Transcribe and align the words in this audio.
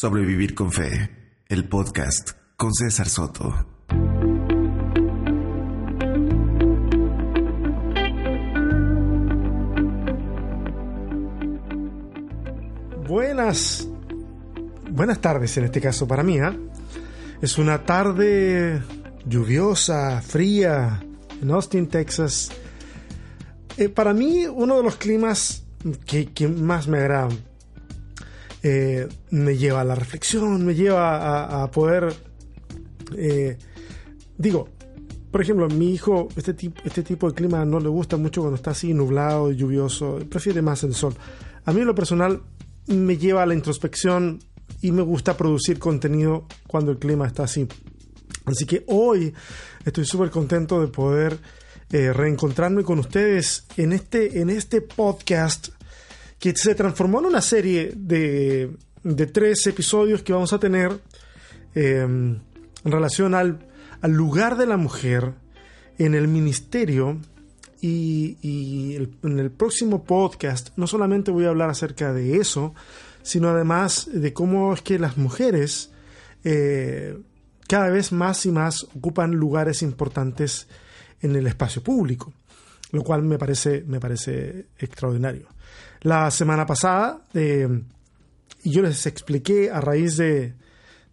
Sobrevivir 0.00 0.54
con 0.54 0.70
Fe, 0.70 1.10
el 1.48 1.68
podcast 1.68 2.30
con 2.56 2.72
César 2.72 3.08
Soto. 3.08 3.52
Buenas, 13.08 13.88
buenas 14.88 15.20
tardes 15.20 15.56
en 15.56 15.64
este 15.64 15.80
caso 15.80 16.06
para 16.06 16.22
mí. 16.22 16.38
¿ah? 16.38 16.56
Es 17.42 17.58
una 17.58 17.84
tarde 17.84 18.80
lluviosa, 19.26 20.22
fría, 20.22 21.04
en 21.42 21.50
Austin, 21.50 21.88
Texas. 21.88 22.52
Eh, 23.76 23.88
para 23.88 24.14
mí, 24.14 24.46
uno 24.46 24.76
de 24.76 24.82
los 24.84 24.94
climas 24.94 25.64
que, 26.06 26.46
más 26.46 26.86
me 26.86 26.98
agradan. 26.98 27.47
Eh, 28.62 29.08
me 29.30 29.56
lleva 29.56 29.82
a 29.82 29.84
la 29.84 29.94
reflexión, 29.94 30.64
me 30.66 30.74
lleva 30.74 31.62
a, 31.62 31.70
poder, 31.70 32.12
eh, 33.16 33.56
digo, 34.36 34.68
por 35.30 35.40
ejemplo, 35.40 35.68
mi 35.68 35.92
hijo, 35.92 36.28
este 36.36 36.54
tipo, 36.54 36.80
este 36.84 37.02
tipo 37.02 37.28
de 37.28 37.34
clima 37.34 37.64
no 37.64 37.78
le 37.78 37.88
gusta 37.88 38.16
mucho 38.16 38.40
cuando 38.40 38.56
está 38.56 38.72
así 38.72 38.92
nublado, 38.94 39.52
lluvioso, 39.52 40.18
prefiere 40.28 40.62
más 40.62 40.82
el 40.82 40.94
sol. 40.94 41.14
A 41.64 41.72
mí 41.72 41.80
en 41.80 41.86
lo 41.86 41.94
personal 41.94 42.42
me 42.86 43.16
lleva 43.16 43.42
a 43.42 43.46
la 43.46 43.54
introspección 43.54 44.40
y 44.80 44.90
me 44.92 45.02
gusta 45.02 45.36
producir 45.36 45.78
contenido 45.78 46.46
cuando 46.66 46.90
el 46.90 46.98
clima 46.98 47.26
está 47.26 47.44
así. 47.44 47.68
Así 48.44 48.64
que 48.64 48.84
hoy 48.88 49.34
estoy 49.84 50.04
súper 50.04 50.30
contento 50.30 50.80
de 50.80 50.88
poder 50.88 51.38
eh, 51.90 52.12
reencontrarme 52.12 52.82
con 52.82 52.98
ustedes 52.98 53.66
en 53.76 53.92
este, 53.92 54.40
en 54.40 54.50
este 54.50 54.80
podcast 54.80 55.68
que 56.38 56.54
se 56.56 56.74
transformó 56.74 57.20
en 57.20 57.26
una 57.26 57.42
serie 57.42 57.92
de, 57.96 58.76
de 59.02 59.26
tres 59.26 59.66
episodios 59.66 60.22
que 60.22 60.32
vamos 60.32 60.52
a 60.52 60.58
tener 60.58 61.00
em, 61.74 62.38
en 62.84 62.92
relación 62.92 63.34
al, 63.34 63.66
al, 64.00 64.12
lugar 64.12 64.56
de 64.56 64.66
la 64.66 64.76
mujer 64.76 65.34
en 65.98 66.14
el 66.14 66.28
ministerio. 66.28 67.18
Y, 67.80 68.96
en 69.22 69.38
el 69.38 69.52
próximo 69.52 70.02
podcast 70.02 70.70
no 70.76 70.88
solamente 70.88 71.30
voy 71.30 71.44
a 71.44 71.50
hablar 71.50 71.70
acerca 71.70 72.12
de 72.12 72.36
eso, 72.38 72.74
sino 73.22 73.48
además 73.50 74.08
de 74.12 74.32
cómo 74.32 74.74
es 74.74 74.82
que 74.82 74.98
las 74.98 75.16
mujeres 75.16 75.92
eh, 76.42 77.16
cada 77.68 77.88
vez 77.90 78.10
más 78.10 78.46
y 78.46 78.50
más 78.50 78.82
ocupan 78.96 79.30
lugares 79.32 79.82
importantes 79.82 80.66
en 81.20 81.36
el 81.36 81.46
espacio 81.46 81.80
público, 81.80 82.32
lo 82.90 83.04
cual 83.04 83.22
me 83.22 83.38
parece, 83.38 83.84
me 83.86 84.00
parece 84.00 84.66
extraordinario. 84.78 85.46
La 86.02 86.30
semana 86.30 86.66
pasada 86.66 87.22
eh, 87.34 87.68
yo 88.64 88.82
les 88.82 89.06
expliqué 89.06 89.70
a 89.70 89.80
raíz 89.80 90.16
de, 90.16 90.54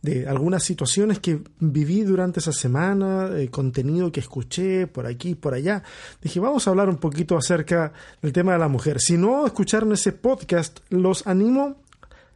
de, 0.02 0.28
algunas 0.28 0.64
situaciones 0.64 1.20
que 1.20 1.42
viví 1.60 2.02
durante 2.04 2.40
esa 2.40 2.52
semana, 2.52 3.28
el 3.28 3.50
contenido 3.50 4.12
que 4.12 4.20
escuché 4.20 4.88
por 4.88 5.06
aquí 5.06 5.30
y 5.30 5.36
por 5.36 5.54
allá. 5.54 5.84
Dije, 6.22 6.40
vamos 6.40 6.68
a 6.68 6.72
hablar 6.72 6.90
un 6.90 6.98
poquito 6.98 7.38
acerca 7.38 7.94
del 8.22 8.34
tema 8.34 8.54
de 8.54 8.60
la 8.60 8.68
mujer. 8.68 9.00
Si 9.00 9.18
no 9.18 9.46
escucharon 9.46 9.92
ese 9.94 10.12
podcast, 10.12 10.80
los 10.90 11.26
animo, 11.28 11.78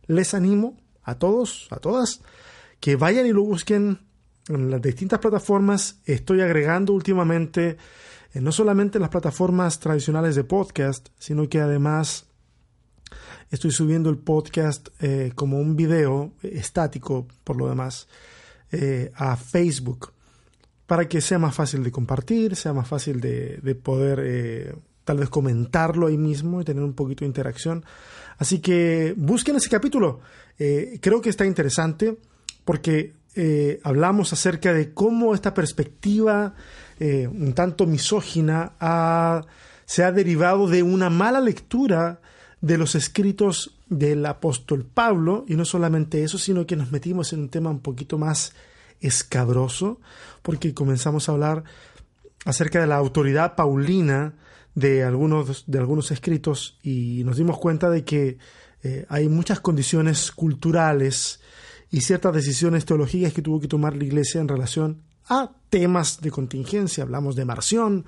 les 0.08 0.34
animo 0.34 0.78
a 1.04 1.16
todos, 1.16 1.68
a 1.72 1.78
todas, 1.78 2.22
que 2.80 2.96
vayan 2.96 3.26
y 3.26 3.34
lo 3.34 3.44
busquen 3.44 4.00
en 4.48 4.72
las 4.72 4.82
distintas 4.82 5.20
plataformas. 5.20 6.00
Estoy 6.06 6.42
agregando 6.42 6.94
últimamente 6.94 7.78
eh, 8.34 8.42
no 8.42 8.52
solamente 8.52 9.00
las 9.00 9.10
plataformas 9.10 9.80
tradicionales 9.80 10.36
de 10.36 10.44
podcast, 10.44 11.10
sino 11.18 11.50
que 11.50 11.60
además 11.60 12.29
Estoy 13.52 13.72
subiendo 13.72 14.12
el 14.12 14.18
podcast 14.20 14.90
eh, 15.02 15.32
como 15.34 15.60
un 15.60 15.76
video 15.76 16.34
estático, 16.44 17.28
por 17.44 17.58
lo 17.58 17.68
demás, 17.68 18.08
eh, 18.72 19.12
a 19.16 19.36
Facebook, 19.38 20.12
para 20.86 21.08
que 21.08 21.20
sea 21.20 21.40
más 21.40 21.56
fácil 21.56 21.84
de 21.84 21.92
compartir, 21.92 22.56
sea 22.56 22.74
más 22.74 22.88
fácil 22.88 23.20
de, 23.20 23.80
poder 23.82 24.22
eh, 24.24 24.76
tal 25.04 25.18
vez 25.18 25.30
comentarlo 25.30 26.06
ahí 26.06 26.18
mismo 26.18 26.62
y 26.62 26.64
tener 26.64 26.84
un 26.84 26.94
poquito 26.94 27.22
de 27.22 27.28
interacción. 27.28 27.84
Así 28.38 28.60
que 28.60 29.16
busquen 29.18 29.56
ese 29.56 29.70
capítulo. 29.70 30.20
creo 30.56 31.20
que 31.20 31.30
está 31.30 31.46
interesante 31.46 32.18
porque 32.64 33.14
hablamos 33.84 34.32
acerca 34.32 34.74
de 34.74 34.94
cómo 34.94 35.34
esta 35.34 35.54
perspectiva 35.54 36.54
un 37.00 37.54
tanto 37.54 37.86
misógina 37.88 38.74
se 39.86 40.04
ha 40.04 40.12
derivado 40.12 40.68
de 40.68 40.84
una 40.84 41.10
mala 41.10 41.42
lectura 41.42 42.22
de 42.62 42.78
los 42.78 42.96
escritos 42.96 43.78
del 43.88 44.26
apóstol 44.26 44.86
Pablo, 44.86 45.46
y 45.48 45.56
no 45.56 45.66
solamente 45.66 46.24
eso, 46.24 46.38
sino 46.38 46.66
que 46.66 46.76
nos 46.76 46.92
metimos 46.92 47.34
en 47.34 47.42
un 47.42 47.50
tema 47.50 47.70
un 47.70 47.80
poquito 47.80 48.18
más 48.18 48.54
escabroso, 49.00 50.00
porque 50.42 50.74
comenzamos 50.74 51.30
a 51.30 51.32
hablar 51.32 51.64
acerca 52.46 52.82
de 52.82 52.88
la 52.88 52.98
autoridad 52.98 53.56
paulina 53.56 54.36
de 54.76 55.04
algunos, 55.04 55.66
de 55.68 55.78
algunos 55.78 56.12
escritos 56.12 56.78
y 56.84 57.24
nos 57.26 57.38
dimos 57.38 57.58
cuenta 57.58 57.90
de 57.90 58.04
que 58.04 58.38
eh, 58.84 59.06
hay 59.10 59.28
muchas 59.28 59.60
condiciones 59.60 60.32
culturales 60.32 61.42
y 61.92 62.02
ciertas 62.02 62.34
decisiones 62.34 62.86
teológicas 62.86 63.34
que 63.34 63.42
tuvo 63.42 63.60
que 63.60 63.68
tomar 63.68 63.96
la 63.96 64.06
Iglesia 64.06 64.40
en 64.40 64.48
relación 64.48 65.02
a 65.28 65.52
temas 65.70 66.22
de 66.22 66.32
contingencia. 66.32 67.04
Hablamos 67.04 67.36
de 67.36 67.46
Marción 67.46 68.06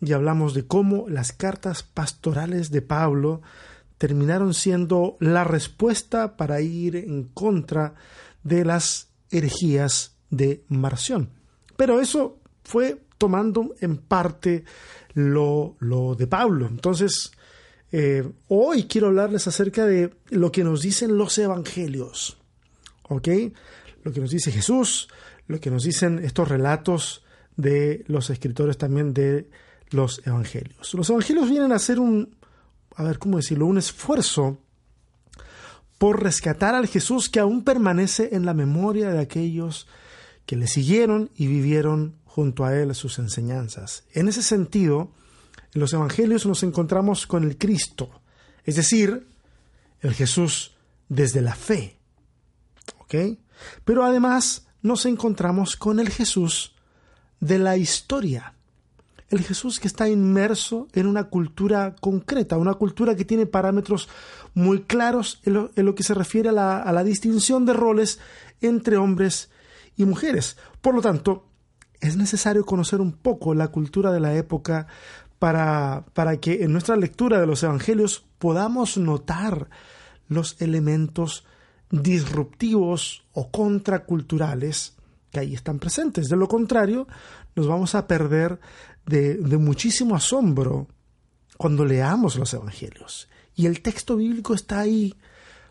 y 0.00 0.12
hablamos 0.12 0.54
de 0.54 0.66
cómo 0.66 1.08
las 1.08 1.32
cartas 1.32 1.82
pastorales 1.82 2.70
de 2.70 2.82
Pablo 2.82 3.42
terminaron 3.98 4.54
siendo 4.54 5.16
la 5.20 5.44
respuesta 5.44 6.36
para 6.36 6.60
ir 6.60 6.96
en 6.96 7.24
contra 7.24 7.94
de 8.42 8.64
las 8.64 9.08
herejías 9.30 10.16
de 10.30 10.64
Marción. 10.68 11.30
Pero 11.76 12.00
eso 12.00 12.38
fue 12.62 13.02
tomando 13.18 13.74
en 13.80 13.98
parte 13.98 14.64
lo, 15.14 15.76
de 16.16 16.26
Pablo. 16.26 16.66
Entonces, 16.66 17.32
eh, 17.90 18.28
hoy 18.48 18.84
quiero 18.84 19.08
hablarles 19.08 19.46
acerca 19.48 19.84
de 19.84 20.14
lo 20.30 20.52
que 20.52 20.64
nos 20.64 20.82
dicen 20.82 21.18
los 21.18 21.36
evangelios. 21.38 22.38
¿Ok? 23.08 23.28
Lo 24.04 24.12
que 24.12 24.20
nos 24.20 24.30
dice 24.30 24.52
Jesús, 24.52 25.08
lo 25.48 25.60
que 25.60 25.70
nos 25.70 25.82
dicen 25.82 26.20
estos 26.20 26.48
relatos 26.48 27.24
de 27.56 28.04
los 28.06 28.30
escritores 28.30 28.78
también 28.78 29.12
de 29.12 29.48
los 29.90 30.24
evangelios. 30.24 30.94
Los 30.94 31.10
evangelios 31.10 31.50
vienen 31.50 31.72
a 31.72 31.78
ser 31.78 31.98
un, 31.98 32.36
a 32.98 33.04
ver, 33.04 33.20
¿cómo 33.20 33.36
decirlo? 33.36 33.66
Un 33.66 33.78
esfuerzo 33.78 34.58
por 35.98 36.20
rescatar 36.20 36.74
al 36.74 36.88
Jesús 36.88 37.28
que 37.28 37.38
aún 37.38 37.62
permanece 37.62 38.30
en 38.32 38.44
la 38.44 38.54
memoria 38.54 39.10
de 39.10 39.20
aquellos 39.20 39.86
que 40.46 40.56
le 40.56 40.66
siguieron 40.66 41.30
y 41.36 41.46
vivieron 41.46 42.16
junto 42.24 42.64
a 42.64 42.74
él 42.74 42.92
sus 42.96 43.20
enseñanzas. 43.20 44.02
En 44.14 44.26
ese 44.26 44.42
sentido, 44.42 45.12
en 45.74 45.80
los 45.80 45.92
Evangelios 45.92 46.44
nos 46.44 46.64
encontramos 46.64 47.28
con 47.28 47.44
el 47.44 47.56
Cristo, 47.56 48.20
es 48.64 48.74
decir, 48.74 49.28
el 50.00 50.12
Jesús 50.12 50.74
desde 51.08 51.40
la 51.40 51.54
fe. 51.54 52.00
¿Ok? 52.98 53.38
Pero 53.84 54.04
además 54.04 54.66
nos 54.82 55.06
encontramos 55.06 55.76
con 55.76 56.00
el 56.00 56.10
Jesús 56.10 56.74
de 57.38 57.60
la 57.60 57.76
historia 57.76 58.57
el 59.30 59.42
Jesús 59.42 59.78
que 59.78 59.88
está 59.88 60.08
inmerso 60.08 60.88
en 60.94 61.06
una 61.06 61.24
cultura 61.24 61.94
concreta, 62.00 62.56
una 62.56 62.74
cultura 62.74 63.14
que 63.14 63.24
tiene 63.24 63.46
parámetros 63.46 64.08
muy 64.54 64.82
claros 64.82 65.40
en 65.44 65.54
lo, 65.74 65.94
que 65.94 66.02
se 66.02 66.14
refiere 66.14 66.48
a 66.48 66.52
la, 66.52 67.04
distinción 67.04 67.66
de 67.66 67.74
roles 67.74 68.20
entre 68.60 68.96
hombres 68.96 69.50
y 69.96 70.04
mujeres. 70.04 70.56
Por 70.80 70.94
lo 70.94 71.02
tanto, 71.02 71.46
es 72.00 72.16
necesario 72.16 72.64
conocer 72.64 73.00
un 73.00 73.12
poco 73.12 73.54
la 73.54 73.68
cultura 73.68 74.12
de 74.12 74.20
la 74.20 74.34
época 74.34 74.86
para, 75.38 76.06
para 76.14 76.38
que 76.38 76.64
en 76.64 76.72
nuestra 76.72 76.96
lectura 76.96 77.40
de 77.40 77.46
los 77.46 77.62
evangelios 77.62 78.24
podamos 78.38 78.96
notar 78.96 79.68
los 80.28 80.60
elementos 80.60 81.44
disruptivos 81.90 83.24
o 83.32 83.50
contraculturales 83.50 84.96
que 85.30 85.40
ahí 85.40 85.54
están 85.54 85.78
presentes. 85.78 86.28
De 86.28 86.36
lo 86.36 86.48
contrario, 86.48 87.06
nos 87.54 87.66
vamos 87.66 87.94
a 87.94 88.06
perder 88.06 88.60
de, 89.08 89.58
muchísimo 89.58 90.14
asombro 90.14 90.86
cuando 91.56 91.84
leamos 91.84 92.36
los 92.36 92.52
evangelios. 92.54 93.28
Y 93.54 93.66
el 93.66 93.82
texto 93.82 94.16
bíblico 94.16 94.54
está 94.54 94.80
ahí 94.80 95.14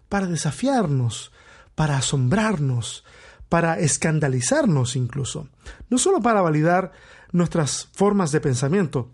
para 0.09 0.27
desafiarnos, 0.27 1.31
para 1.75 1.97
asombrarnos, 1.97 3.05
para 3.47 3.79
escandalizarnos 3.79 4.95
incluso, 4.95 5.47
no 5.89 5.97
solo 5.97 6.19
para 6.21 6.41
validar 6.41 6.91
nuestras 7.31 7.89
formas 7.93 8.31
de 8.31 8.41
pensamiento. 8.41 9.11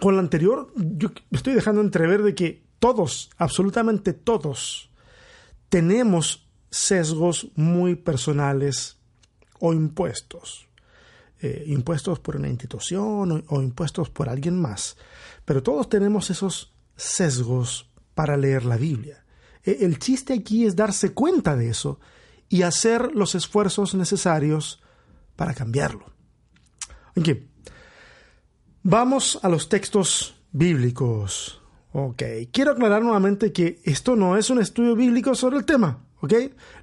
Con 0.00 0.14
lo 0.14 0.20
anterior, 0.20 0.72
yo 0.74 1.10
estoy 1.30 1.54
dejando 1.54 1.80
entrever 1.80 2.22
de 2.22 2.34
que 2.34 2.64
todos, 2.80 3.30
absolutamente 3.36 4.12
todos, 4.12 4.90
tenemos 5.68 6.48
sesgos 6.70 7.48
muy 7.54 7.94
personales 7.94 8.98
o 9.60 9.72
impuestos. 9.72 10.66
Eh, 11.46 11.62
impuestos 11.66 12.20
por 12.20 12.36
una 12.36 12.48
institución 12.48 13.44
o, 13.48 13.60
impuestos 13.60 14.08
por 14.08 14.30
alguien 14.30 14.58
más. 14.58 14.96
Pero 15.44 15.62
todos 15.62 15.90
tenemos 15.90 16.30
esos 16.30 16.72
sesgos 16.96 17.90
para 18.14 18.38
leer 18.38 18.64
la 18.64 18.78
Biblia. 18.78 19.26
E, 19.62 19.84
el 19.84 19.98
chiste 19.98 20.32
aquí 20.32 20.64
es 20.64 20.74
darse 20.74 21.12
cuenta 21.12 21.54
de 21.54 21.68
eso 21.68 22.00
y 22.48 22.62
hacer 22.62 23.14
los 23.14 23.34
esfuerzos 23.34 23.94
necesarios 23.94 24.82
para 25.36 25.52
cambiarlo. 25.52 26.06
Vamos 28.82 29.38
a 29.42 29.50
los 29.50 29.68
textos 29.68 30.36
bíblicos. 30.50 31.60
Ok. 31.92 32.22
Quiero 32.52 32.70
aclarar 32.70 33.02
nuevamente 33.02 33.52
que 33.52 33.82
esto 33.84 34.16
no 34.16 34.38
es 34.38 34.48
un 34.48 34.62
estudio 34.62 34.96
bíblico 34.96 35.34
sobre 35.34 35.58
el 35.58 35.66
tema. 35.66 36.03
¿Ok? 36.24 36.32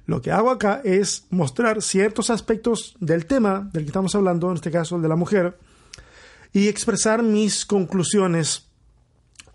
Lo 0.06 0.22
que 0.22 0.30
hago 0.30 0.52
acá 0.52 0.80
es 0.84 1.26
mostrar 1.30 1.82
ciertos 1.82 2.30
aspectos 2.30 2.94
del 3.00 3.26
tema 3.26 3.68
del 3.72 3.82
que 3.82 3.88
estamos 3.88 4.14
hablando, 4.14 4.48
en 4.48 4.54
este 4.54 4.70
caso 4.70 4.94
el 4.94 5.02
de 5.02 5.08
la 5.08 5.16
mujer, 5.16 5.58
y 6.52 6.68
expresar 6.68 7.24
mis 7.24 7.66
conclusiones 7.66 8.68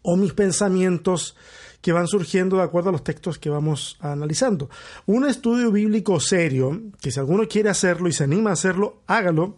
o 0.02 0.18
mis 0.18 0.34
pensamientos 0.34 1.38
que 1.80 1.94
van 1.94 2.10
surgiendo 2.10 2.58
de 2.58 2.64
acuerdo 2.64 2.90
a 2.90 2.92
los 2.92 3.06
textos 3.06 3.40
que 3.40 3.50
vamos 3.50 3.98
analizando. 4.02 4.70
Un 5.06 5.26
estudio 5.26 5.72
bíblico 5.72 6.20
serio, 6.20 6.82
que 7.00 7.10
si 7.10 7.22
alguno 7.22 7.48
quiere 7.48 7.70
hacerlo 7.70 8.10
y 8.10 8.12
se 8.12 8.26
anima 8.26 8.50
a 8.50 8.54
hacerlo, 8.54 9.04
hágalo, 9.08 9.58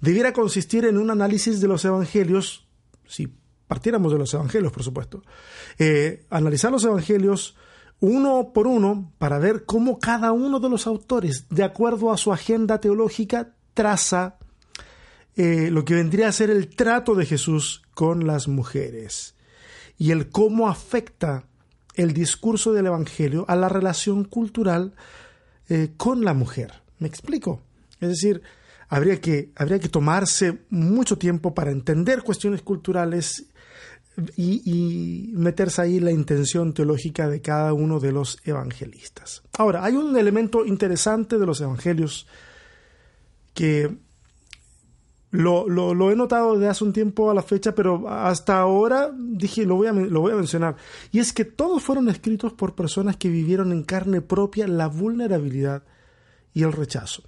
debiera 0.00 0.32
consistir 0.32 0.84
en 0.84 0.96
un 0.96 1.10
análisis 1.10 1.60
de 1.60 1.66
los 1.66 1.84
evangelios, 1.84 2.68
si 3.04 3.34
partiéramos 3.66 4.12
de 4.12 4.18
los 4.18 4.32
evangelios, 4.32 4.70
por 4.70 4.84
supuesto, 4.84 5.24
eh, 5.76 6.24
analizar 6.30 6.70
los 6.70 6.84
evangelios 6.84 7.56
uno 8.00 8.52
por 8.52 8.66
uno 8.66 9.12
para 9.18 9.38
ver 9.38 9.64
cómo 9.64 9.98
cada 9.98 10.32
uno 10.32 10.60
de 10.60 10.68
los 10.68 10.86
autores, 10.86 11.46
de 11.50 11.64
acuerdo 11.64 12.12
a 12.12 12.16
su 12.16 12.32
agenda 12.32 12.80
teológica, 12.80 13.54
traza 13.74 14.36
eh, 15.36 15.70
lo 15.70 15.84
que 15.84 15.94
vendría 15.94 16.28
a 16.28 16.32
ser 16.32 16.50
el 16.50 16.68
trato 16.68 17.14
de 17.14 17.26
Jesús 17.26 17.82
con 17.94 18.26
las 18.26 18.48
mujeres 18.48 19.34
y 19.98 20.12
el 20.12 20.30
cómo 20.30 20.68
afecta 20.68 21.44
el 21.94 22.12
discurso 22.12 22.72
del 22.72 22.86
Evangelio 22.86 23.44
a 23.48 23.56
la 23.56 23.68
relación 23.68 24.24
cultural 24.24 24.94
eh, 25.68 25.92
con 25.96 26.24
la 26.24 26.34
mujer. 26.34 26.72
¿Me 26.98 27.08
explico? 27.08 27.60
Es 28.00 28.08
decir, 28.08 28.42
habría 28.88 29.20
que, 29.20 29.50
habría 29.56 29.80
que 29.80 29.88
tomarse 29.88 30.60
mucho 30.70 31.18
tiempo 31.18 31.54
para 31.54 31.72
entender 31.72 32.22
cuestiones 32.22 32.62
culturales 32.62 33.46
y, 34.36 35.30
meterse 35.34 35.82
ahí 35.82 36.00
la 36.00 36.10
intención 36.10 36.72
teológica 36.72 37.28
de 37.28 37.40
cada 37.40 37.72
uno 37.72 38.00
de 38.00 38.12
los 38.12 38.38
evangelistas. 38.44 39.42
Ahora, 39.56 39.84
hay 39.84 39.94
un 39.94 40.16
elemento 40.16 40.66
interesante 40.66 41.38
de 41.38 41.46
los 41.46 41.60
evangelios 41.60 42.26
que 43.54 43.96
lo, 45.30 45.68
lo, 45.68 46.10
he 46.10 46.16
notado 46.16 46.54
desde 46.54 46.68
hace 46.68 46.84
un 46.84 46.92
tiempo 46.92 47.30
a 47.30 47.34
la 47.34 47.42
fecha, 47.42 47.74
pero 47.74 48.08
hasta 48.08 48.58
ahora 48.58 49.10
dije, 49.14 49.66
lo 49.66 49.76
voy, 49.76 49.86
a, 49.86 49.92
lo 49.92 50.20
voy 50.20 50.32
a 50.32 50.36
mencionar. 50.36 50.76
Y 51.12 51.18
es 51.18 51.32
que 51.32 51.44
todos 51.44 51.82
fueron 51.82 52.08
escritos 52.08 52.52
por 52.54 52.74
personas 52.74 53.16
que 53.16 53.28
vivieron 53.28 53.72
en 53.72 53.82
carne 53.82 54.22
propia 54.22 54.66
la 54.66 54.88
vulnerabilidad 54.88 55.82
y 56.54 56.62
el 56.62 56.72
rechazo. 56.72 57.22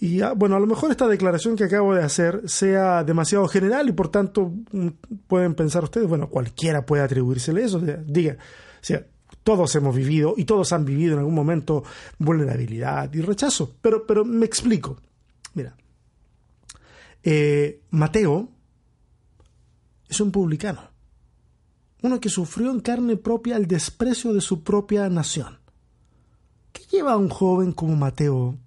Y 0.00 0.20
ah, 0.22 0.32
bueno, 0.34 0.56
a 0.56 0.60
lo 0.60 0.66
mejor 0.66 0.90
esta 0.90 1.06
declaración 1.06 1.56
que 1.56 1.64
acabo 1.64 1.94
de 1.94 2.02
hacer 2.02 2.42
sea 2.48 3.04
demasiado 3.04 3.46
general 3.48 3.88
y 3.88 3.92
por 3.92 4.08
tanto 4.08 4.52
mm, 4.72 4.88
pueden 5.26 5.54
pensar 5.54 5.84
ustedes, 5.84 6.08
bueno, 6.08 6.28
cualquiera 6.28 6.84
puede 6.84 7.02
atribuírsele 7.02 7.62
eso. 7.62 7.80
diga, 7.80 8.36
todos 9.42 9.74
hemos 9.76 9.94
vivido 9.94 10.34
y 10.36 10.44
todos 10.44 10.72
han 10.72 10.84
vivido 10.84 11.12
en 11.12 11.18
algún 11.20 11.34
momento 11.34 11.84
vulnerabilidad 12.18 13.12
y 13.12 13.20
rechazo. 13.20 13.76
Pero, 13.80 14.06
pero 14.06 14.24
me 14.24 14.46
explico. 14.46 14.98
Mira, 15.54 15.76
eh, 17.22 17.82
Mateo 17.90 18.48
es 20.08 20.20
un 20.20 20.32
publicano, 20.32 20.90
uno 22.02 22.20
que 22.20 22.28
sufrió 22.28 22.70
en 22.70 22.80
carne 22.80 23.16
propia 23.16 23.56
el 23.56 23.66
desprecio 23.66 24.32
de 24.32 24.40
su 24.40 24.62
propia 24.62 25.08
nación. 25.08 25.58
¿Qué 26.72 26.82
lleva 26.90 27.12
a 27.12 27.16
un 27.16 27.28
joven 27.28 27.72
como 27.72 27.96
Mateo 27.96 28.58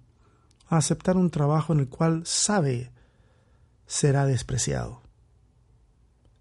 a 0.68 0.76
aceptar 0.76 1.16
un 1.16 1.30
trabajo 1.30 1.72
en 1.72 1.80
el 1.80 1.88
cual 1.88 2.22
sabe 2.24 2.90
será 3.86 4.26
despreciado. 4.26 5.02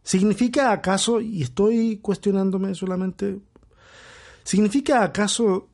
¿Significa 0.04 0.72
acaso, 0.72 1.20
y 1.20 1.42
estoy 1.42 1.98
cuestionándome 1.98 2.76
solamente, 2.76 3.40
¿significa 4.44 5.04
acaso 5.04 5.70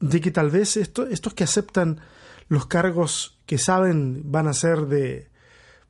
de 0.00 0.20
que 0.20 0.30
tal 0.30 0.50
vez 0.50 0.76
estos 0.76 1.34
que 1.34 1.44
aceptan 1.44 2.00
los 2.48 2.66
cargos 2.66 3.38
que 3.46 3.58
saben 3.58 4.30
van 4.30 4.48
a 4.48 4.52
ser 4.52 4.86
de, 4.86 5.30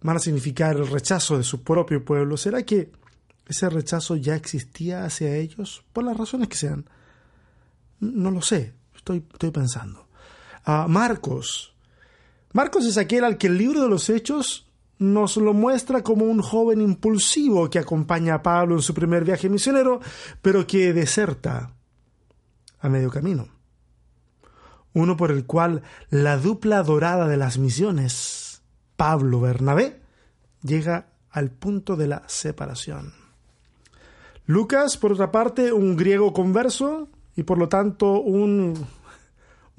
van 0.02 0.16
a 0.16 0.20
significar 0.20 0.76
el 0.76 0.86
rechazo 0.86 1.36
de 1.36 1.44
su 1.44 1.62
propio 1.62 2.04
pueblo, 2.04 2.36
¿será 2.36 2.62
que 2.62 2.90
ese 3.46 3.68
rechazo 3.68 4.16
ya 4.16 4.34
existía 4.34 5.04
hacia 5.04 5.34
ellos? 5.36 5.84
Por 5.92 6.04
las 6.04 6.16
razones 6.16 6.48
que 6.48 6.56
sean. 6.56 6.88
No 7.98 8.30
lo 8.30 8.42
sé, 8.42 8.74
estoy, 8.94 9.24
estoy 9.32 9.50
pensando. 9.50 10.06
Marcos. 10.64 11.74
Marcos 12.52 12.86
es 12.86 12.98
aquel 12.98 13.24
al 13.24 13.38
que 13.38 13.46
el 13.46 13.58
libro 13.58 13.82
de 13.82 13.88
los 13.88 14.08
Hechos 14.10 14.66
nos 14.98 15.36
lo 15.36 15.54
muestra 15.54 16.02
como 16.02 16.26
un 16.26 16.42
joven 16.42 16.80
impulsivo 16.82 17.70
que 17.70 17.78
acompaña 17.78 18.34
a 18.34 18.42
Pablo 18.42 18.74
en 18.74 18.82
su 18.82 18.92
primer 18.92 19.24
viaje 19.24 19.48
misionero, 19.48 20.00
pero 20.42 20.66
que 20.66 20.92
deserta 20.92 21.72
a 22.80 22.88
medio 22.88 23.10
camino. 23.10 23.48
Uno 24.92 25.16
por 25.16 25.30
el 25.30 25.46
cual 25.46 25.82
la 26.10 26.36
dupla 26.36 26.82
dorada 26.82 27.28
de 27.28 27.36
las 27.36 27.58
misiones, 27.58 28.62
Pablo 28.96 29.40
Bernabé, 29.40 30.00
llega 30.62 31.06
al 31.30 31.50
punto 31.50 31.96
de 31.96 32.08
la 32.08 32.22
separación. 32.26 33.14
Lucas, 34.44 34.96
por 34.96 35.12
otra 35.12 35.30
parte, 35.30 35.72
un 35.72 35.96
griego 35.96 36.32
converso 36.32 37.08
y 37.36 37.44
por 37.44 37.56
lo 37.56 37.68
tanto 37.68 38.20
un 38.20 38.74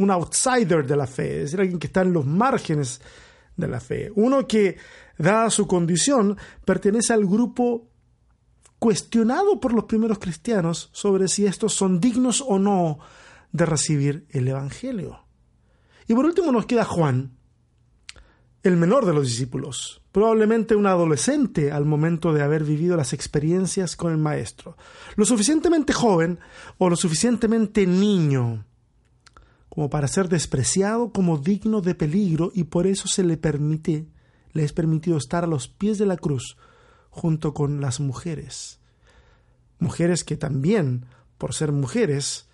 un 0.04 0.12
outsider 0.12 0.86
de 0.86 0.96
la 0.96 1.08
fe, 1.08 1.38
es 1.38 1.44
decir, 1.44 1.62
alguien 1.62 1.80
que 1.80 1.88
está 1.88 2.02
en 2.02 2.14
los 2.14 2.26
márgenes 2.26 3.02
de 3.56 3.68
la 3.68 3.80
fe, 3.80 4.12
uno 4.16 4.48
que, 4.48 4.78
dada 5.18 5.50
su 5.50 5.68
condición, 5.68 6.38
pertenece 6.66 7.14
al 7.14 7.26
grupo 7.26 7.88
cuestionado 8.80 9.60
por 9.60 9.74
los 9.74 9.86
primeros 9.86 10.18
cristianos 10.20 10.90
sobre 10.92 11.28
si 11.28 11.46
estos 11.46 11.74
son 11.74 12.00
dignos 12.00 12.44
o 12.46 12.58
no 12.58 13.00
de 13.52 13.66
recibir 13.66 14.26
el 14.30 14.48
Evangelio. 14.48 15.24
Y 16.08 16.16
por 16.16 16.26
último 16.26 16.52
nos 16.52 16.66
queda 16.66 16.84
Juan, 16.84 17.38
el 18.64 18.78
menor 18.78 19.06
de 19.06 19.14
los 19.14 19.28
discípulos, 19.28 20.02
probablemente 20.12 20.76
un 20.76 20.88
adolescente 20.88 21.72
al 21.72 21.86
momento 21.86 22.34
de 22.34 22.44
haber 22.44 22.64
vivido 22.64 22.98
las 22.98 23.14
experiencias 23.14 23.96
con 23.96 24.12
el 24.12 24.18
Maestro, 24.18 24.78
lo 25.16 25.26
suficientemente 25.26 25.94
joven 25.94 26.40
o 26.78 26.90
lo 26.90 26.96
suficientemente 26.96 27.86
niño 27.86 28.66
como 29.72 29.90
para 29.90 30.10
ser 30.10 30.28
despreciado 30.28 31.14
como 31.14 31.38
digno 31.38 31.80
de 31.80 31.96
peligro 31.96 32.52
y 32.54 32.66
por 32.66 32.88
eso 32.88 33.08
se 33.08 33.24
le 33.24 33.38
permite, 33.38 34.06
le 34.52 34.66
es 34.66 34.74
permitido 34.74 35.16
estar 35.16 35.46
a 35.46 35.48
los 35.48 35.70
pies 35.70 35.98
de 35.98 36.06
la 36.06 36.18
cruz 36.18 36.58
junto 37.10 37.54
con 37.54 37.80
las 37.80 38.02
mujeres. 38.02 38.82
Mujeres 39.80 40.26
que 40.26 40.36
también, 40.36 41.06
por 41.38 41.54
ser 41.54 41.72
mujeres, 41.72 42.50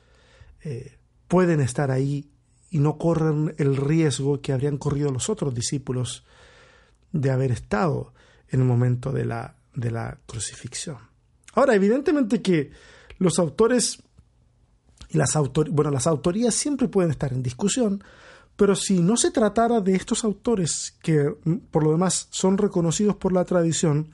eh, 0.63 0.99
pueden 1.27 1.59
estar 1.59 1.89
ahí 1.89 2.29
y 2.69 2.77
no 2.77 2.99
corren 2.99 3.55
el 3.57 3.77
riesgo 3.77 4.39
que 4.39 4.53
habrían 4.53 4.77
corrido 4.77 5.09
los 5.09 5.27
otros 5.27 5.55
discípulos 5.55 6.23
de 7.13 7.31
haber 7.31 7.51
estado 7.51 8.13
en 8.49 8.59
el 8.59 8.67
momento 8.67 9.11
de 9.11 9.25
la, 9.25 9.55
de 9.73 9.89
la 9.89 10.19
crucifixión. 10.27 10.99
Ahora, 11.53 11.73
evidentemente 11.73 12.43
que 12.43 12.69
los 13.17 13.39
autores 13.39 14.03
y 15.09 15.17
las, 15.17 15.37
bueno, 15.71 15.91
las 15.91 16.07
autorías 16.07 16.53
siempre 16.53 16.87
pueden 16.87 17.11
estar 17.11 17.31
en 17.31 17.43
discusión, 17.43 18.03
pero 18.55 18.75
si 18.75 18.99
no 18.99 19.17
se 19.17 19.31
tratara 19.31 19.81
de 19.81 19.95
estos 19.95 20.23
autores 20.23 20.95
que 21.01 21.35
mm, 21.43 21.55
por 21.71 21.83
lo 21.83 21.91
demás 21.91 22.27
son 22.31 22.57
reconocidos 22.57 23.15
por 23.15 23.31
la 23.31 23.45
tradición, 23.45 24.09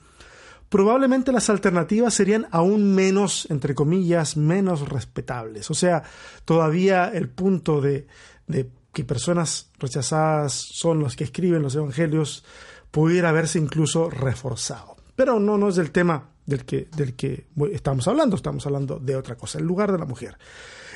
probablemente 0.68 1.32
las 1.32 1.50
alternativas 1.50 2.14
serían 2.14 2.46
aún 2.50 2.94
menos, 2.94 3.46
entre 3.50 3.74
comillas, 3.74 4.36
menos 4.36 4.88
respetables. 4.88 5.70
O 5.70 5.74
sea, 5.74 6.02
todavía 6.44 7.10
el 7.12 7.28
punto 7.28 7.80
de, 7.80 8.06
de 8.46 8.70
que 8.92 9.04
personas 9.04 9.70
rechazadas 9.78 10.52
son 10.52 11.00
los 11.00 11.16
que 11.16 11.24
escriben 11.24 11.62
los 11.62 11.74
evangelios 11.74 12.44
pudiera 12.90 13.32
verse 13.32 13.58
incluso 13.58 14.08
reforzado. 14.08 14.96
Pero 15.16 15.40
no, 15.40 15.58
no 15.58 15.68
es 15.68 15.78
el 15.78 15.90
tema 15.90 16.30
del 16.46 16.64
que, 16.64 16.88
del 16.96 17.14
que 17.14 17.48
estamos 17.72 18.06
hablando, 18.08 18.36
estamos 18.36 18.66
hablando 18.66 18.98
de 18.98 19.16
otra 19.16 19.36
cosa, 19.36 19.58
el 19.58 19.64
lugar 19.64 19.92
de 19.92 19.98
la 19.98 20.04
mujer. 20.04 20.38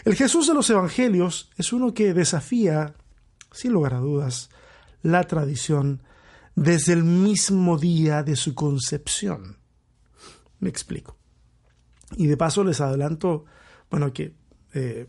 El 0.04 0.14
Jesús 0.14 0.46
de 0.46 0.54
los 0.54 0.68
Evangelios 0.70 1.50
es 1.56 1.72
uno 1.72 1.94
que 1.94 2.14
desafía, 2.14 2.94
sin 3.52 3.72
lugar 3.72 3.94
a 3.94 3.98
dudas, 3.98 4.50
la 5.02 5.24
tradición 5.24 6.02
desde 6.54 6.92
el 6.92 7.04
mismo 7.04 7.78
día 7.78 8.22
de 8.22 8.36
su 8.36 8.54
concepción. 8.54 9.58
Me 10.60 10.68
explico. 10.68 11.16
Y 12.16 12.26
de 12.26 12.36
paso 12.36 12.64
les 12.64 12.80
adelanto, 12.80 13.44
bueno, 13.90 14.12
que... 14.12 14.34
Eh, 14.74 15.08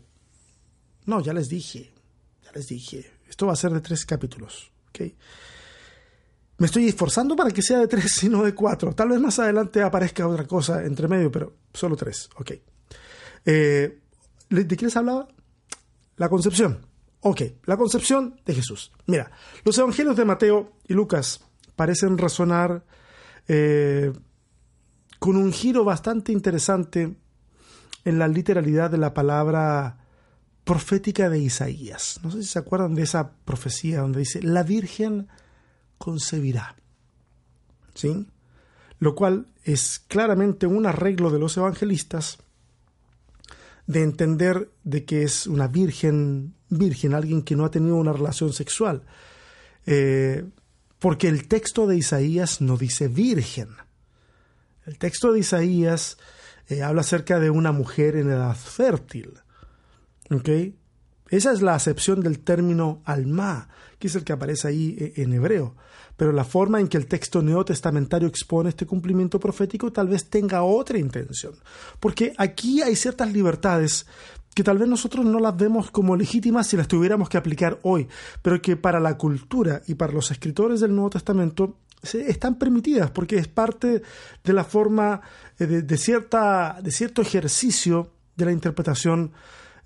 no, 1.06 1.20
ya 1.20 1.32
les 1.32 1.48
dije, 1.48 1.92
ya 2.44 2.52
les 2.52 2.68
dije, 2.68 3.10
esto 3.28 3.46
va 3.46 3.54
a 3.54 3.56
ser 3.56 3.72
de 3.72 3.80
tres 3.80 4.04
capítulos, 4.06 4.70
¿ok? 4.88 5.00
Me 6.58 6.66
estoy 6.66 6.88
esforzando 6.88 7.34
para 7.34 7.50
que 7.50 7.62
sea 7.62 7.78
de 7.78 7.88
tres 7.88 8.22
y 8.22 8.28
no 8.28 8.42
de 8.44 8.54
cuatro. 8.54 8.94
Tal 8.94 9.08
vez 9.08 9.20
más 9.20 9.38
adelante 9.38 9.82
aparezca 9.82 10.26
otra 10.28 10.46
cosa 10.46 10.84
entre 10.84 11.08
medio, 11.08 11.32
pero 11.32 11.56
solo 11.72 11.96
tres, 11.96 12.28
ok. 12.36 12.52
Eh, 13.46 14.00
¿de 14.50 14.76
qué 14.76 14.84
les 14.84 14.96
hablaba? 14.96 15.28
La 16.16 16.28
concepción. 16.28 16.86
Ok, 17.20 17.42
la 17.64 17.76
concepción 17.76 18.40
de 18.44 18.54
Jesús. 18.54 18.92
Mira, 19.06 19.30
los 19.64 19.76
evangelios 19.78 20.16
de 20.16 20.24
Mateo 20.24 20.72
y 20.88 20.94
Lucas 20.94 21.44
parecen 21.76 22.18
resonar 22.18 22.84
eh, 23.48 24.12
con 25.18 25.36
un 25.36 25.52
giro 25.52 25.84
bastante 25.84 26.32
interesante 26.32 27.16
en 28.04 28.18
la 28.18 28.26
literalidad 28.26 28.90
de 28.90 28.98
la 28.98 29.12
palabra 29.12 29.98
profética 30.64 31.28
de 31.28 31.38
Isaías. 31.38 32.20
No 32.22 32.30
sé 32.30 32.42
si 32.42 32.48
se 32.48 32.58
acuerdan 32.58 32.94
de 32.94 33.02
esa 33.02 33.32
profecía 33.44 34.00
donde 34.00 34.20
dice, 34.20 34.42
la 34.42 34.62
Virgen 34.62 35.28
concebirá. 35.98 36.76
¿Sí? 37.94 38.26
Lo 38.98 39.14
cual 39.14 39.46
es 39.64 39.98
claramente 39.98 40.66
un 40.66 40.86
arreglo 40.86 41.30
de 41.30 41.38
los 41.38 41.56
evangelistas 41.56 42.38
de 43.90 44.04
entender 44.04 44.70
de 44.84 45.04
que 45.04 45.24
es 45.24 45.48
una 45.48 45.66
virgen, 45.66 46.54
virgen, 46.68 47.12
alguien 47.12 47.42
que 47.42 47.56
no 47.56 47.64
ha 47.64 47.72
tenido 47.72 47.96
una 47.96 48.12
relación 48.12 48.52
sexual. 48.52 49.02
Eh, 49.84 50.44
porque 51.00 51.26
el 51.26 51.48
texto 51.48 51.88
de 51.88 51.96
Isaías 51.96 52.60
no 52.60 52.76
dice 52.76 53.08
virgen. 53.08 53.70
El 54.86 54.96
texto 54.96 55.32
de 55.32 55.40
Isaías 55.40 56.18
eh, 56.68 56.82
habla 56.82 57.00
acerca 57.00 57.40
de 57.40 57.50
una 57.50 57.72
mujer 57.72 58.14
en 58.14 58.30
edad 58.30 58.54
fértil. 58.54 59.40
Esa 61.30 61.52
es 61.52 61.62
la 61.62 61.74
acepción 61.74 62.20
del 62.20 62.40
término 62.40 63.00
alma, 63.04 63.68
que 63.98 64.08
es 64.08 64.16
el 64.16 64.24
que 64.24 64.32
aparece 64.32 64.68
ahí 64.68 64.96
eh, 64.98 65.12
en 65.16 65.32
hebreo. 65.32 65.76
Pero 66.16 66.32
la 66.32 66.44
forma 66.44 66.80
en 66.80 66.88
que 66.88 66.98
el 66.98 67.06
texto 67.06 67.40
neotestamentario 67.40 68.28
expone 68.28 68.68
este 68.68 68.84
cumplimiento 68.84 69.40
profético 69.40 69.90
tal 69.92 70.08
vez 70.08 70.28
tenga 70.28 70.62
otra 70.64 70.98
intención. 70.98 71.54
Porque 71.98 72.34
aquí 72.36 72.82
hay 72.82 72.96
ciertas 72.96 73.32
libertades 73.32 74.06
que 74.54 74.64
tal 74.64 74.78
vez 74.78 74.88
nosotros 74.88 75.24
no 75.24 75.38
las 75.38 75.56
vemos 75.56 75.90
como 75.90 76.16
legítimas 76.16 76.66
si 76.66 76.76
las 76.76 76.88
tuviéramos 76.88 77.28
que 77.28 77.38
aplicar 77.38 77.78
hoy, 77.82 78.08
pero 78.42 78.60
que 78.60 78.76
para 78.76 78.98
la 78.98 79.16
cultura 79.16 79.80
y 79.86 79.94
para 79.94 80.12
los 80.12 80.30
escritores 80.30 80.80
del 80.80 80.94
Nuevo 80.94 81.10
Testamento 81.10 81.78
están 82.02 82.56
permitidas 82.56 83.10
porque 83.10 83.36
es 83.36 83.46
parte 83.46 84.02
de 84.42 84.52
la 84.52 84.64
forma 84.64 85.20
eh, 85.58 85.66
de, 85.66 85.96
cierta, 85.96 86.78
de 86.82 86.90
cierto 86.90 87.22
ejercicio 87.22 88.10
de 88.36 88.46
la 88.46 88.52
interpretación 88.52 89.32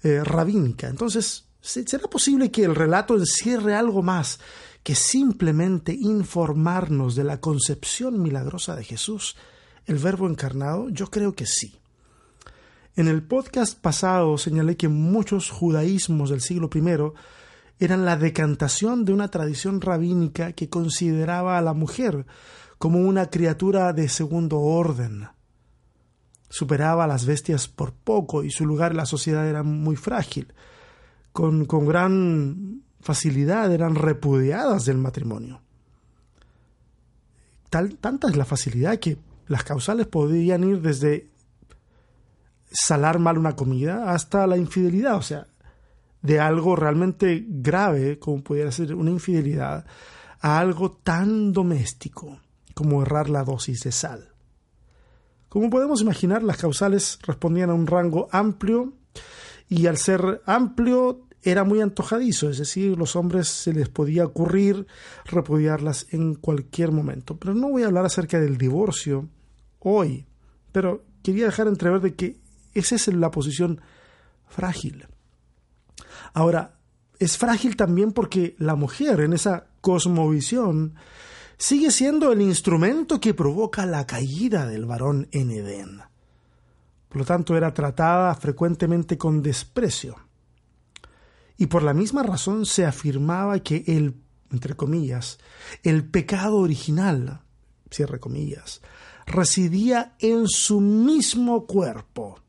eh, 0.05 0.23
rabínica. 0.23 0.89
Entonces, 0.89 1.47
¿será 1.63 2.09
posible 2.09 2.51
que 2.51 2.65
el 2.65 2.75
relato 2.75 3.17
encierre 3.17 3.75
algo 3.75 4.03
más 4.03 4.39
que 4.83 4.95
simplemente 4.95 5.95
informarnos 5.99 7.17
de 7.17 7.25
la 7.25 7.41
concepción 7.41 8.21
milagrosa 8.21 8.77
de 8.77 8.85
Jesús, 8.85 9.35
el 9.87 9.97
Verbo 9.97 10.29
encarnado? 10.29 10.91
Yo 10.91 11.07
creo 11.07 11.35
que 11.35 11.47
sí. 11.47 11.75
En 12.97 13.09
el 13.09 13.23
podcast 13.23 13.81
pasado 13.81 14.37
señalé 14.37 14.77
que 14.77 14.89
muchos 14.89 15.51
judaísmos 15.51 16.29
del 16.29 16.43
siglo 16.43 16.69
I 16.75 17.83
eran 17.83 18.05
la 18.05 18.19
decantación 18.19 19.07
de 19.07 19.15
una 19.15 19.29
tradición 19.29 19.81
rabínica 19.81 20.53
que 20.53 20.69
consideraba 20.69 21.57
a 21.57 21.63
la 21.63 21.73
mujer 21.73 22.27
como 22.77 23.01
una 23.01 23.31
criatura 23.31 23.95
de 23.95 24.11
segundo 24.11 24.61
orden. 24.61 25.29
Superaba 26.55 27.03
a 27.03 27.09
las 27.09 27.27
bestias 27.27 27.67
por 27.67 27.93
poco 27.93 28.45
y 28.45 28.51
su 28.53 28.65
lugar 28.65 28.93
en 28.93 28.99
la 28.99 29.07
sociedad 29.07 29.45
era 29.49 29.65
muy 29.65 29.97
frágil. 29.97 30.53
Con, 31.33 31.65
con 31.65 31.85
gran 31.85 32.85
facilidad 33.01 33.73
eran 33.73 33.97
repudiadas 33.97 34.85
del 34.85 34.99
matrimonio. 34.99 35.63
Tal, 37.71 37.97
tanta 37.97 38.29
es 38.29 38.37
la 38.37 38.45
facilidad 38.45 39.01
que 39.01 39.19
las 39.49 39.65
causales 39.65 40.07
podían 40.07 40.63
ir 40.63 40.81
desde 40.81 41.29
salar 42.71 43.19
mal 43.19 43.37
una 43.37 43.57
comida 43.57 44.13
hasta 44.13 44.47
la 44.47 44.57
infidelidad. 44.57 45.17
O 45.17 45.23
sea, 45.23 45.49
de 46.23 46.39
algo 46.39 46.77
realmente 46.77 47.45
grave, 47.49 48.21
como 48.21 48.45
pudiera 48.45 48.71
ser 48.71 48.95
una 48.95 49.11
infidelidad, 49.11 49.87
a 50.41 50.61
algo 50.61 50.93
tan 50.93 51.53
doméstico 51.53 52.39
como 52.75 53.03
errar 53.03 53.29
la 53.29 53.43
dosis 53.43 53.83
de 53.83 53.91
sal. 53.91 54.34
Como 55.55 55.71
podemos 55.71 56.03
imaginar, 56.03 56.43
las 56.43 56.57
causales 56.57 57.17
respondían 57.23 57.71
a 57.71 57.75
un 57.75 57.87
rango 57.87 58.27
amplio 58.33 58.93
y 59.69 59.87
al 59.87 59.99
ser 59.99 60.43
amplio 60.47 61.29
era 61.45 61.63
muy 61.63 61.81
antojadizo, 61.81 62.51
es 62.51 62.59
decir, 62.59 62.99
los 62.99 63.15
hombres 63.15 63.47
se 63.47 63.73
les 63.73 63.89
podía 63.89 64.25
ocurrir 64.25 64.89
repudiarlas 65.25 66.09
en 66.11 66.35
cualquier 66.35 66.91
momento. 66.91 67.37
Pero 67.37 67.55
no 67.55 67.69
voy 67.69 67.85
a 67.85 67.87
hablar 67.87 68.05
acerca 68.05 68.41
del 68.41 68.59
divorcio 68.59 69.29
hoy, 69.79 70.27
pero 70.73 71.05
quería 71.23 71.45
dejar 71.45 71.69
entrever 71.69 72.01
de 72.01 72.17
que 72.17 72.41
esa 72.73 72.97
es 72.97 73.07
la 73.07 73.31
posición 73.31 73.81
frágil 74.49 75.07
Ahora, 76.33 76.81
es 77.21 77.39
frágil 77.39 77.77
también 77.77 78.11
porque 78.11 78.57
la 78.59 78.75
mujer 78.75 79.21
en 79.21 79.33
esa 79.33 79.69
cosmovisión 79.81 80.97
sigue 81.59 81.91
siendo 81.91 82.33
el 82.33 82.43
instrumento 82.43 83.21
que 83.21 83.35
provoca 83.35 83.87
la 83.87 84.07
caída 84.07 84.67
del 84.67 84.87
varón 84.87 85.29
en 85.33 85.51
Edén. 85.51 86.01
Por 87.09 87.19
lo 87.19 87.25
tanto, 87.25 87.57
era 87.57 87.73
tratada 87.73 88.35
frecuentemente 88.35 89.17
con 89.17 89.43
desprecio. 89.43 90.17
Y 91.57 91.67
por 91.67 91.83
la 91.83 91.95
misma 91.95 92.25
razón 92.25 92.67
se 92.67 92.85
afirmaba 92.85 93.61
que 93.61 93.85
el, 93.87 94.17
entre 94.51 94.75
comillas, 94.75 95.39
el 95.85 96.05
pecado 96.05 96.57
original, 96.57 97.43
cierre 97.91 98.19
comillas, 98.19 98.83
residía 99.27 100.17
en 100.19 100.49
su 100.49 100.81
mismo 100.81 101.67
cuerpo. 101.67 102.41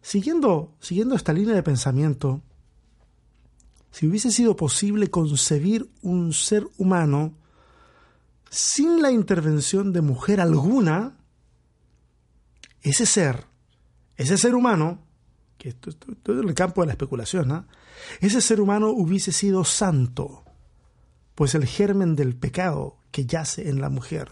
Siguiendo, 0.00 0.74
siguiendo 0.80 1.14
esta 1.14 1.32
línea 1.32 1.54
de 1.54 1.62
pensamiento, 1.62 2.42
si 3.90 4.06
hubiese 4.06 4.30
sido 4.30 4.56
posible 4.56 5.10
concebir 5.10 5.90
un 6.02 6.32
ser 6.32 6.66
humano 6.78 7.34
sin 8.54 9.02
la 9.02 9.10
intervención 9.10 9.92
de 9.92 10.00
mujer 10.00 10.40
alguna, 10.40 11.16
ese 12.82 13.04
ser, 13.04 13.46
ese 14.16 14.38
ser 14.38 14.54
humano, 14.54 15.04
que 15.58 15.70
esto, 15.70 15.90
es 15.90 15.96
en 16.28 16.48
el 16.48 16.54
campo 16.54 16.82
de 16.82 16.86
la 16.86 16.92
especulación, 16.92 17.50
¿ah? 17.50 17.66
ese 18.20 18.40
ser 18.40 18.60
humano 18.60 18.90
hubiese 18.90 19.32
sido 19.32 19.64
santo, 19.64 20.44
pues 21.34 21.56
el 21.56 21.66
germen 21.66 22.14
del 22.14 22.36
pecado 22.36 22.98
que 23.10 23.26
yace 23.26 23.68
en 23.68 23.80
la 23.80 23.88
mujer 23.88 24.30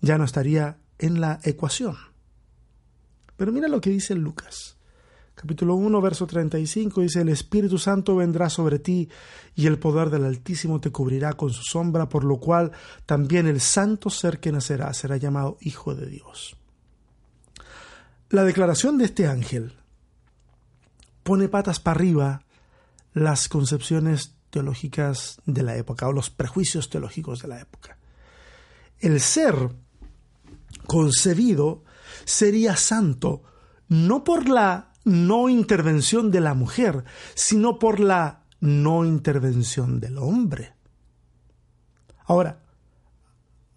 ya 0.00 0.16
no 0.16 0.22
estaría 0.22 0.78
en 1.00 1.20
la 1.20 1.40
ecuación. 1.42 1.96
Pero 3.36 3.50
mira 3.50 3.66
lo 3.66 3.80
que 3.80 3.90
dice 3.90 4.14
Lucas 4.14 4.76
capítulo 5.40 5.74
1, 5.74 6.02
verso 6.02 6.26
35 6.26 7.00
dice, 7.00 7.22
el 7.22 7.30
Espíritu 7.30 7.78
Santo 7.78 8.14
vendrá 8.14 8.50
sobre 8.50 8.78
ti 8.78 9.08
y 9.54 9.66
el 9.68 9.78
poder 9.78 10.10
del 10.10 10.26
Altísimo 10.26 10.82
te 10.82 10.90
cubrirá 10.90 11.32
con 11.32 11.48
su 11.48 11.62
sombra, 11.62 12.10
por 12.10 12.24
lo 12.24 12.36
cual 12.36 12.72
también 13.06 13.46
el 13.46 13.58
santo 13.58 14.10
ser 14.10 14.38
que 14.38 14.52
nacerá 14.52 14.92
será 14.92 15.16
llamado 15.16 15.56
Hijo 15.62 15.94
de 15.94 16.10
Dios. 16.10 16.58
La 18.28 18.44
declaración 18.44 18.98
de 18.98 19.06
este 19.06 19.28
ángel 19.28 19.72
pone 21.22 21.48
patas 21.48 21.80
para 21.80 21.96
arriba 21.96 22.42
las 23.14 23.48
concepciones 23.48 24.34
teológicas 24.50 25.40
de 25.46 25.62
la 25.62 25.74
época 25.74 26.06
o 26.06 26.12
los 26.12 26.28
prejuicios 26.28 26.90
teológicos 26.90 27.40
de 27.40 27.48
la 27.48 27.60
época. 27.60 27.96
El 28.98 29.20
ser 29.20 29.70
concebido 30.86 31.82
sería 32.26 32.76
santo 32.76 33.42
no 33.88 34.22
por 34.22 34.46
la 34.46 34.89
no 35.10 35.48
intervención 35.48 36.30
de 36.30 36.40
la 36.40 36.54
mujer, 36.54 37.04
sino 37.34 37.78
por 37.78 37.98
la 38.00 38.44
no 38.60 39.04
intervención 39.04 39.98
del 39.98 40.18
hombre. 40.18 40.72
Ahora, 42.26 42.60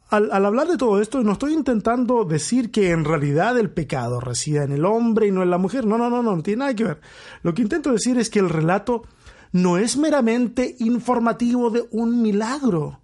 al, 0.09 0.45
hablar 0.45 0.67
de 0.67 0.77
todo 0.77 1.01
esto, 1.01 1.23
no 1.23 1.31
estoy 1.31 1.53
intentando 1.53 2.23
decir 2.23 2.69
que 2.69 2.91
en 2.91 3.03
realidad 3.03 3.57
el 3.57 3.71
pecado 3.71 4.19
resida 4.19 4.63
en 4.63 4.71
el 4.71 4.85
hombre 4.85 5.27
y 5.27 5.31
no 5.31 5.41
en 5.41 5.49
la 5.49 5.57
mujer. 5.57 5.87
No, 5.87 5.97
no, 5.97 6.09
no, 6.09 6.21
no, 6.21 6.35
no 6.35 6.43
tiene 6.43 6.59
nada 6.59 6.75
que 6.75 6.83
ver. 6.83 7.01
Lo 7.41 7.55
que 7.55 7.63
intento 7.63 7.91
decir 7.91 8.19
es 8.19 8.29
que 8.29 8.37
el 8.37 8.49
relato 8.49 9.03
no 9.51 9.77
es 9.77 9.97
meramente 9.97 10.75
informativo 10.79 11.71
de 11.71 11.87
un 11.89 12.21
milagro, 12.21 12.99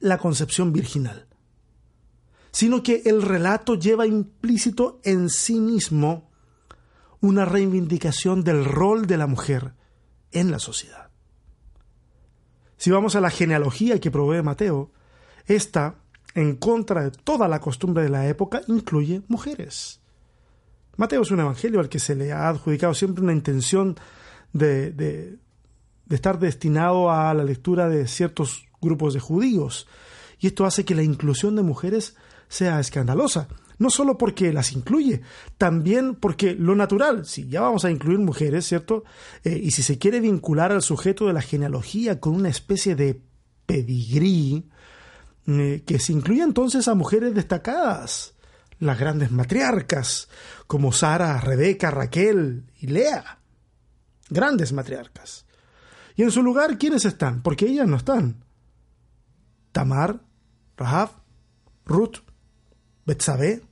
la 0.00 0.18
concepción 0.18 0.72
virginal, 0.72 1.26
sino 2.50 2.82
que 2.82 3.02
el 3.04 3.22
relato 3.22 3.76
lleva 3.76 4.06
implícito 4.06 5.00
en 5.04 5.28
sí 5.28 5.60
mismo 5.60 6.29
una 7.20 7.44
reivindicación 7.44 8.42
del 8.44 8.64
rol 8.64 9.06
de 9.06 9.16
la 9.16 9.26
mujer 9.26 9.74
en 10.32 10.50
la 10.50 10.58
sociedad. 10.58 11.10
Si 12.76 12.90
vamos 12.90 13.14
a 13.14 13.20
la 13.20 13.30
genealogía 13.30 14.00
que 14.00 14.10
provee 14.10 14.42
Mateo, 14.42 14.90
esta, 15.46 15.96
en 16.34 16.56
contra 16.56 17.04
de 17.04 17.10
toda 17.10 17.46
la 17.48 17.60
costumbre 17.60 18.02
de 18.02 18.08
la 18.08 18.26
época, 18.26 18.62
incluye 18.68 19.22
mujeres. 19.28 20.00
Mateo 20.96 21.22
es 21.22 21.30
un 21.30 21.40
evangelio 21.40 21.80
al 21.80 21.88
que 21.88 21.98
se 21.98 22.14
le 22.14 22.32
ha 22.32 22.48
adjudicado 22.48 22.94
siempre 22.94 23.22
una 23.22 23.32
intención 23.32 23.96
de, 24.52 24.92
de, 24.92 25.38
de 26.06 26.14
estar 26.14 26.38
destinado 26.38 27.10
a 27.10 27.32
la 27.34 27.44
lectura 27.44 27.88
de 27.88 28.06
ciertos 28.06 28.66
grupos 28.80 29.14
de 29.14 29.20
judíos, 29.20 29.86
y 30.38 30.46
esto 30.46 30.64
hace 30.64 30.84
que 30.86 30.94
la 30.94 31.02
inclusión 31.02 31.54
de 31.56 31.62
mujeres 31.62 32.16
sea 32.48 32.80
escandalosa. 32.80 33.48
No 33.80 33.88
solo 33.88 34.18
porque 34.18 34.52
las 34.52 34.72
incluye, 34.72 35.22
también 35.56 36.14
porque 36.14 36.54
lo 36.54 36.76
natural, 36.76 37.24
si 37.24 37.48
ya 37.48 37.62
vamos 37.62 37.86
a 37.86 37.90
incluir 37.90 38.18
mujeres, 38.18 38.66
¿cierto? 38.66 39.04
Eh, 39.42 39.58
y 39.62 39.70
si 39.70 39.82
se 39.82 39.98
quiere 39.98 40.20
vincular 40.20 40.70
al 40.70 40.82
sujeto 40.82 41.26
de 41.26 41.32
la 41.32 41.40
genealogía 41.40 42.20
con 42.20 42.34
una 42.34 42.50
especie 42.50 42.94
de 42.94 43.22
pedigrí, 43.64 44.68
eh, 45.46 45.82
que 45.86 45.98
se 45.98 46.12
incluye 46.12 46.42
entonces 46.42 46.88
a 46.88 46.94
mujeres 46.94 47.34
destacadas, 47.34 48.34
las 48.80 48.98
grandes 48.98 49.30
matriarcas, 49.30 50.28
como 50.66 50.92
Sara, 50.92 51.40
Rebeca, 51.40 51.90
Raquel 51.90 52.70
y 52.80 52.88
Lea, 52.88 53.38
grandes 54.28 54.74
matriarcas. 54.74 55.46
Y 56.16 56.22
en 56.22 56.30
su 56.30 56.42
lugar, 56.42 56.76
¿quiénes 56.76 57.06
están? 57.06 57.40
Porque 57.40 57.64
ellas 57.64 57.88
no 57.88 57.96
están. 57.96 58.44
Tamar, 59.72 60.20
Rahab, 60.76 61.12
Ruth, 61.86 62.18
Betsabé, 63.06 63.62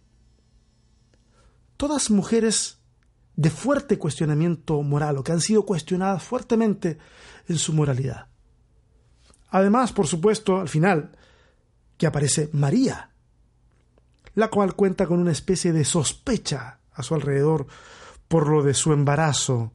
todas 1.79 2.11
mujeres 2.11 2.81
de 3.37 3.51
fuerte 3.51 3.99
cuestionamiento 3.99 4.83
moral 4.83 5.17
o 5.17 5.23
que 5.23 5.33
han 5.33 5.41
sido 5.41 5.65
cuestionadas 5.65 6.23
fuertemente 6.23 6.99
en 7.47 7.57
su 7.57 7.73
moralidad. 7.73 8.27
Además, 9.51 9.93
por 9.93 10.09
supuesto, 10.09 10.61
al 10.61 10.69
final, 10.69 11.17
que 11.97 12.07
aparece 12.07 12.51
María, 12.53 13.13
la 14.35 14.51
cual 14.51 14.75
cuenta 14.75 15.07
con 15.07 15.21
una 15.21 15.33
especie 15.33 15.73
de 15.73 15.85
sospecha 15.85 16.81
a 16.93 17.03
su 17.03 17.15
alrededor 17.15 17.69
por 18.27 18.49
lo 18.49 18.63
de 18.63 18.75
su 18.75 18.93
embarazo 18.93 19.73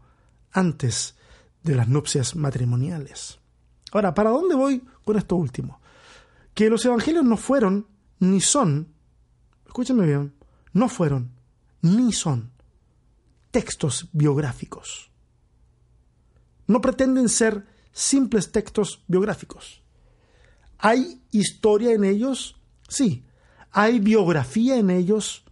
antes 0.51 1.15
de 1.63 1.75
las 1.75 1.87
nupcias 1.87 2.35
matrimoniales. 2.35 3.39
Ahora, 3.93 4.13
¿para 4.13 4.29
dónde 4.29 4.55
voy 4.55 4.83
con 5.05 5.17
esto 5.17 5.37
último? 5.37 5.79
Que 6.53 6.69
los 6.69 6.83
evangelios 6.83 7.23
no 7.23 7.37
fueron 7.37 7.87
ni 8.19 8.41
son, 8.41 8.93
escúchenme 9.65 10.05
bien, 10.05 10.35
no 10.73 10.89
fueron 10.89 11.31
ni 11.83 12.13
son 12.13 12.51
textos 13.51 14.09
biográficos. 14.13 15.11
No 16.65 16.81
pretenden 16.81 17.29
ser 17.29 17.67
simples 17.91 18.51
textos 18.51 19.03
biográficos. 19.07 19.83
¿Hay 20.79 21.21
historia 21.31 21.91
en 21.91 22.03
ellos? 22.03 22.55
Sí. 22.87 23.25
¿Hay 23.71 23.99
biografía 23.99 24.77
en 24.77 24.89
ellos? 24.89 25.43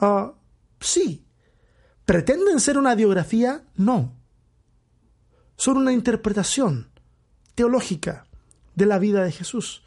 Ah, 0.00 0.32
sí. 0.80 1.24
¿Pretenden 2.04 2.60
ser 2.60 2.78
una 2.78 2.94
biografía? 2.94 3.64
No. 3.76 4.16
Son 5.56 5.76
una 5.76 5.92
interpretación 5.92 6.90
teológica 7.54 8.26
de 8.74 8.86
la 8.86 8.98
vida 8.98 9.22
de 9.22 9.32
Jesús. 9.32 9.82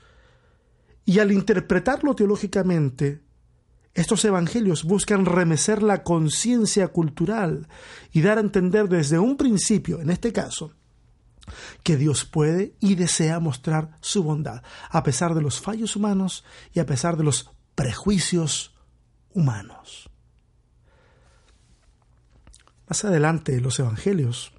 Y 1.06 1.20
al 1.20 1.32
interpretarlo 1.32 2.16
teológicamente, 2.16 3.27
estos 3.98 4.24
evangelios 4.26 4.84
buscan 4.84 5.26
remecer 5.26 5.82
la 5.82 6.04
conciencia 6.04 6.90
cultural 6.90 7.68
y 8.12 8.22
dar 8.22 8.38
a 8.38 8.42
entender 8.42 8.88
desde 8.90 9.18
un 9.18 9.38
principio, 9.38 10.00
en 10.00 10.12
este 10.12 10.32
caso, 10.32 10.72
que 11.82 11.98
Dios 11.98 12.24
puede 12.24 12.76
y 12.80 12.94
desea 12.94 13.40
mostrar 13.40 13.98
su 14.00 14.22
bondad, 14.22 14.62
a 14.92 15.02
pesar 15.02 15.34
de 15.34 15.42
los 15.42 15.60
fallos 15.60 15.96
humanos 15.96 16.46
y 16.74 16.80
a 16.80 16.86
pesar 16.86 17.18
de 17.18 17.24
los 17.24 17.50
prejuicios 17.74 18.76
humanos. 19.34 20.12
Más 22.88 23.04
adelante 23.04 23.60
los 23.60 23.80
Evangelios 23.80 24.54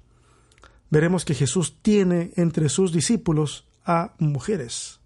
veremos 0.89 1.23
que 1.23 1.33
Jesús 1.33 1.77
tiene 1.81 2.33
entre 2.35 2.67
sus 2.67 2.91
discípulos 2.91 3.69
a 3.85 4.15
mujeres. 4.19 4.99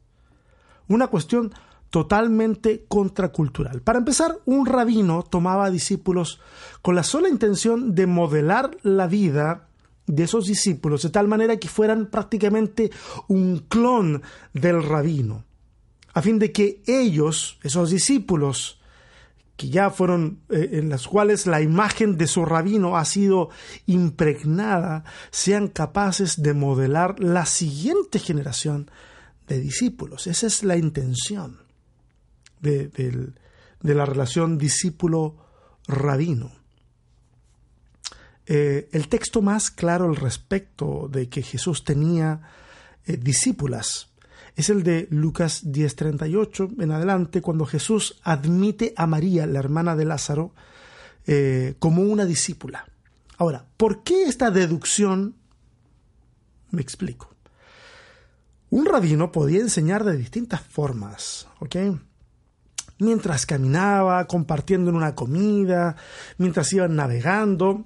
Una 0.88 1.06
cuestión 1.06 1.54
totalmente 1.94 2.86
contracultural. 2.88 3.84
Para 3.84 4.00
empezar, 4.00 4.40
un 4.46 4.66
rabino 4.66 5.22
tomaba 5.22 5.70
discípulos 5.70 6.42
con 6.82 6.96
la 6.96 7.04
sola 7.04 7.30
intención 7.30 7.94
de 7.94 8.08
modelar 8.08 8.76
la 8.82 9.06
vida 9.06 9.68
de 10.08 10.24
esos 10.24 10.48
discípulos 10.48 11.04
de 11.04 11.12
tal 11.12 11.28
manera 11.28 11.58
que 11.58 11.68
fueran 11.68 12.08
prácticamente 12.08 12.90
un 13.28 13.60
clon 13.70 14.24
del 14.54 14.82
rabino, 14.82 15.46
a 16.16 16.24
fin 16.24 16.40
de 16.40 16.52
que 16.52 16.82
ellos, 16.88 17.60
esos 17.62 17.92
discípulos, 17.92 18.82
que 19.56 19.70
ya 19.70 19.92
fueron 19.92 20.40
eh, 20.50 20.70
en 20.72 20.90
las 20.90 21.08
cuales 21.08 21.46
la 21.46 21.62
imagen 21.62 22.18
de 22.18 22.26
su 22.26 22.44
rabino 22.44 22.98
ha 22.98 23.06
sido 23.06 23.50
impregnada, 23.86 25.04
sean 25.30 25.68
capaces 25.68 26.42
de 26.42 26.56
modelar 26.56 27.20
la 27.20 27.46
siguiente 27.46 28.18
generación 28.18 28.90
de 29.48 29.60
discípulos. 29.60 30.26
Esa 30.26 30.48
es 30.48 30.64
la 30.64 30.76
intención 30.76 31.63
de, 32.64 33.34
la 33.82 34.06
relación 34.06 34.58
discípulo-rabino. 34.58 36.52
Eh, 38.46 38.90
el 38.92 39.08
texto 39.08 39.42
más 39.42 39.70
claro 39.72 40.06
al 40.06 40.16
respecto 40.16 41.08
de 41.10 41.30
que 41.30 41.44
Jesús 41.44 41.84
tenía 41.84 42.42
eh, 43.06 43.18
discípulas 43.18 44.10
es 44.56 44.70
el 44.70 44.84
de 44.84 45.08
Lucas 45.10 45.66
10:38 45.66 46.82
en 46.82 46.92
adelante, 46.92 47.42
cuando 47.42 47.66
Jesús 47.66 48.20
admite 48.24 48.94
a 48.96 49.08
María, 49.08 49.48
la 49.48 49.60
hermana 49.60 49.96
de 49.96 50.06
Lázaro, 50.06 50.54
eh, 51.26 51.76
como 51.80 52.04
una 52.04 52.26
discípula. 52.26 52.86
Ahora, 53.38 53.66
¿por 53.78 54.04
qué 54.04 54.24
esta 54.24 54.52
deducción? 54.52 55.36
Me 56.70 56.82
explico. 56.82 57.30
Un 58.70 58.86
rabino 58.86 59.32
podía 59.32 59.60
enseñar 59.60 60.04
de 60.04 60.18
distintas 60.18 60.62
formas, 60.62 61.48
¿ok? 61.60 61.76
Mientras 63.04 63.46
caminaba, 63.46 64.26
compartiendo 64.26 64.90
en 64.90 64.96
una 64.96 65.16
comida, 65.16 65.96
mientras 66.38 66.72
iban 66.74 66.96
navegando, 66.96 67.86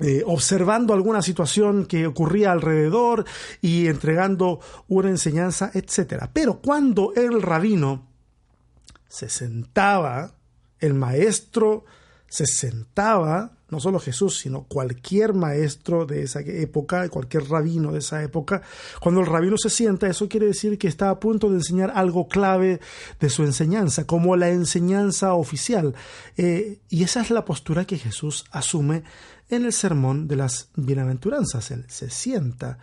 eh, 0.00 0.22
observando 0.26 0.92
alguna 0.92 1.22
situación 1.22 1.86
que 1.86 2.06
ocurría 2.06 2.52
alrededor 2.52 3.24
y 3.60 3.86
entregando 3.86 4.60
una 4.88 5.08
enseñanza, 5.08 5.70
etc. 5.72 6.28
Pero 6.32 6.60
cuando 6.60 7.12
el 7.14 7.40
rabino 7.40 8.08
se 9.08 9.28
sentaba, 9.28 10.34
el 10.80 10.94
maestro 10.94 11.84
se 12.28 12.46
sentaba 12.46 13.58
no 13.74 13.80
solo 13.80 13.98
Jesús, 13.98 14.38
sino 14.38 14.62
cualquier 14.62 15.34
maestro 15.34 16.06
de 16.06 16.22
esa 16.22 16.40
época, 16.40 17.08
cualquier 17.08 17.48
rabino 17.48 17.90
de 17.90 17.98
esa 17.98 18.22
época, 18.22 18.62
cuando 19.00 19.20
el 19.20 19.26
rabino 19.26 19.58
se 19.58 19.68
sienta, 19.68 20.06
eso 20.06 20.28
quiere 20.28 20.46
decir 20.46 20.78
que 20.78 20.86
está 20.86 21.10
a 21.10 21.18
punto 21.18 21.50
de 21.50 21.56
enseñar 21.56 21.90
algo 21.92 22.28
clave 22.28 22.80
de 23.18 23.30
su 23.30 23.42
enseñanza, 23.42 24.06
como 24.06 24.36
la 24.36 24.50
enseñanza 24.50 25.34
oficial. 25.34 25.96
Eh, 26.36 26.78
y 26.88 27.02
esa 27.02 27.20
es 27.20 27.30
la 27.30 27.44
postura 27.44 27.84
que 27.84 27.98
Jesús 27.98 28.44
asume 28.52 29.02
en 29.48 29.64
el 29.64 29.72
sermón 29.72 30.28
de 30.28 30.36
las 30.36 30.68
bienaventuranzas. 30.76 31.72
Él 31.72 31.84
se 31.88 32.10
sienta 32.10 32.78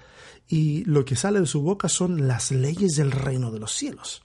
y 0.49 0.83
lo 0.83 1.05
que 1.05 1.15
sale 1.15 1.39
de 1.39 1.45
su 1.47 1.61
boca 1.61 1.87
son 1.87 2.27
las 2.27 2.51
leyes 2.51 2.97
del 2.97 3.11
reino 3.11 3.49
de 3.49 3.59
los 3.59 3.71
cielos. 3.71 4.23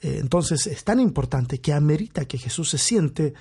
Eh, 0.00 0.18
entonces 0.20 0.66
es 0.66 0.82
tan 0.82 0.98
importante 0.98 1.60
que 1.60 1.72
amerita 1.72 2.24
que 2.24 2.38
Jesús 2.38 2.70
se 2.70 2.78
siente 2.78 3.34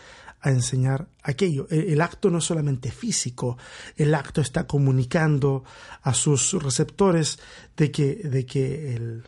a 0.46 0.52
enseñar 0.52 1.10
aquello. 1.24 1.68
E, 1.72 1.92
el, 1.92 2.02
acto 2.02 2.30
no 2.30 2.38
es 2.38 2.46
solamente 2.46 2.92
físico, 2.92 3.58
el 3.98 4.14
acto 4.14 4.42
está 4.42 4.68
comunicando 4.68 5.64
a 6.04 6.14
sus 6.14 6.54
receptores 6.54 7.40
de 7.76 7.90
que, 7.90 8.16
de 8.16 8.46
que, 8.46 8.96
el, 8.96 9.24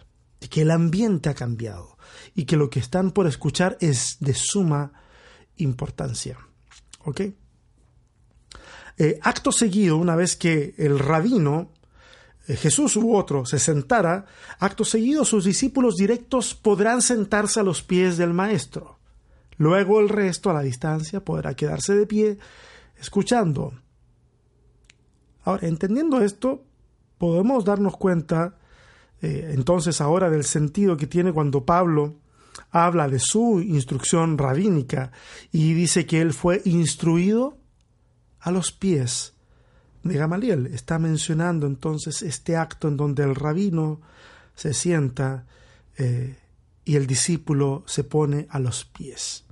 que 0.49 0.61
el 0.61 0.69
ambiente 0.69 1.29
ha 1.29 1.33
cambiado 1.33 1.97
y 2.35 2.45
que 2.45 2.55
lo 2.55 2.69
que 2.69 2.79
están 2.79 3.11
por 3.11 3.25
escuchar 3.25 3.77
es 3.81 4.17
de 4.19 4.35
suma 4.35 4.93
importancia. 5.57 6.37
¿Ok? 7.03 7.21
Eh, 8.99 9.19
acto 9.23 9.51
seguido, 9.51 9.97
una 9.97 10.15
vez 10.15 10.35
que 10.35 10.75
el 10.77 10.99
rabino, 10.99 11.71
eh, 12.47 12.55
Jesús 12.55 12.95
u 12.95 13.15
otro, 13.15 13.43
se 13.45 13.57
sentara, 13.57 14.25
acto 14.59 14.85
seguido 14.85 15.25
sus 15.25 15.45
discípulos 15.45 15.95
directos 15.95 16.53
podrán 16.53 17.01
sentarse 17.01 17.59
a 17.59 17.63
los 17.63 17.81
pies 17.81 18.17
del 18.17 18.33
maestro. 18.33 18.96
Luego 19.57 19.99
el 19.99 20.09
resto 20.09 20.49
a 20.49 20.53
la 20.53 20.61
distancia 20.61 21.23
podrá 21.23 21.55
quedarse 21.55 21.95
de 21.95 22.05
pie 22.05 22.37
escuchando. 22.99 23.73
Ahora, 25.43 25.67
entendiendo 25.67 26.21
esto, 26.21 26.63
podemos 27.17 27.65
darnos 27.65 27.97
cuenta 27.97 28.55
eh, 29.21 29.51
entonces 29.53 29.99
ahora 30.01 30.29
del 30.29 30.43
sentido 30.43 30.97
que 30.97 31.07
tiene 31.07 31.33
cuando 31.33 31.65
Pablo 31.65 32.15
habla 32.71 33.07
de 33.07 33.19
su 33.19 33.61
instrucción 33.61 34.37
rabínica 34.37 35.11
y 35.51 35.73
dice 35.73 36.05
que 36.05 36.21
él 36.21 36.33
fue 36.33 36.61
instruido 36.65 37.57
a 38.39 38.51
los 38.51 38.71
pies 38.71 39.33
de 40.03 40.17
Gamaliel. 40.17 40.67
Está 40.67 40.99
mencionando 40.99 41.65
entonces 41.65 42.21
este 42.21 42.55
acto 42.55 42.87
en 42.87 42.97
donde 42.97 43.23
el 43.23 43.35
rabino 43.35 44.01
se 44.55 44.73
sienta 44.73 45.45
eh, 45.97 46.37
y 46.85 46.95
el 46.95 47.07
discípulo 47.07 47.83
se 47.87 48.03
pone 48.03 48.47
a 48.49 48.59
los 48.59 48.85
pies. 48.85 49.46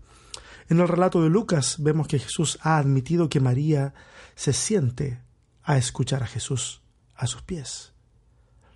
En 0.69 0.80
el 0.80 0.88
relato 0.88 1.21
de 1.21 1.30
Lucas 1.30 1.78
vemos 1.80 2.08
que 2.08 2.19
Jesús 2.19 2.58
ha 2.62 2.78
admitido 2.78 3.30
que 3.30 3.39
María 3.39 3.93
se 4.36 4.54
siente 4.54 5.21
a 5.63 5.78
escuchar 5.78 6.23
a 6.23 6.28
Jesús 6.28 6.82
a 7.15 7.28
sus 7.28 7.41
pies. 7.41 7.95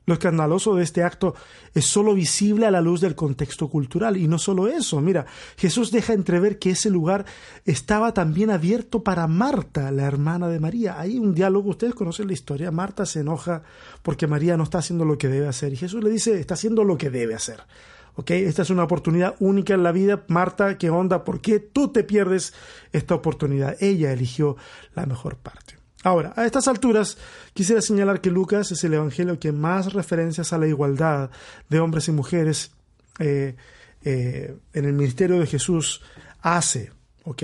Lo 0.10 0.14
escandaloso 0.14 0.74
de 0.74 0.84
este 0.84 1.04
acto 1.04 1.36
es 1.72 1.86
solo 1.86 2.16
visible 2.16 2.66
a 2.66 2.72
la 2.72 2.82
luz 2.82 3.00
del 3.00 3.14
contexto 3.14 3.68
cultural. 3.70 4.18
Y 4.18 4.28
no 4.28 4.40
solo 4.40 4.68
eso, 4.68 5.00
mira, 5.02 5.28
Jesús 5.56 5.92
deja 5.92 6.14
entrever 6.14 6.58
que 6.58 6.72
ese 6.72 6.90
lugar 6.90 7.26
estaba 7.64 8.12
también 8.12 8.50
abierto 8.50 9.04
para 9.04 9.28
Marta, 9.28 9.92
la 9.92 10.06
hermana 10.06 10.48
de 10.48 10.60
María. 10.60 11.00
Hay 11.00 11.20
un 11.20 11.36
diálogo, 11.36 11.70
ustedes 11.70 11.94
conocen 11.94 12.26
la 12.26 12.34
historia, 12.34 12.72
Marta 12.72 13.06
se 13.06 13.20
enoja 13.20 13.62
porque 14.02 14.26
María 14.26 14.58
no 14.58 14.64
está 14.64 14.80
haciendo 14.80 15.06
lo 15.06 15.16
que 15.20 15.28
debe 15.28 15.48
hacer. 15.48 15.74
Y 15.74 15.78
Jesús 15.78 16.04
le 16.04 16.10
dice, 16.10 16.40
está 16.40 16.56
haciendo 16.56 16.84
lo 16.84 16.98
que 16.98 17.12
debe 17.12 17.36
hacer. 17.36 17.62
¿Ok? 18.20 18.32
Esta 18.32 18.64
es 18.64 18.70
una 18.70 18.84
oportunidad 18.84 19.38
única 19.40 19.74
en 19.74 19.82
la 19.82 19.94
vida. 19.94 20.26
Marta, 20.28 20.78
¿qué 20.78 20.90
onda? 20.90 21.24
¿Por 21.24 21.40
qué 21.40 21.60
tú 21.62 21.94
te 21.94 22.04
pierdes 22.04 22.54
esta 22.92 23.16
oportunidad? 23.16 23.78
Ella 23.80 24.12
eligió 24.12 24.58
la 24.94 25.06
mejor 25.06 25.38
parte. 25.38 25.78
Ahora, 26.04 26.34
a 26.36 26.46
estas 26.46 26.68
alturas, 26.68 27.18
quisiera 27.54 27.82
señalar 27.82 28.20
que 28.20 28.30
Lucas 28.30 28.74
es 28.74 28.84
el 28.84 28.96
Evangelio 28.96 29.40
que 29.40 29.54
más 29.54 29.94
referencias 29.94 30.52
a 30.52 30.58
la 30.58 30.68
igualdad 30.68 31.30
de 31.70 31.80
hombres 31.80 32.10
y 32.10 32.12
mujeres 32.12 32.74
eh, 33.20 33.56
eh, 34.04 34.54
en 34.74 34.84
el 34.84 34.92
ministerio 34.92 35.40
de 35.40 35.48
Jesús 35.48 36.02
hace. 36.42 36.92
¿ok? 37.24 37.44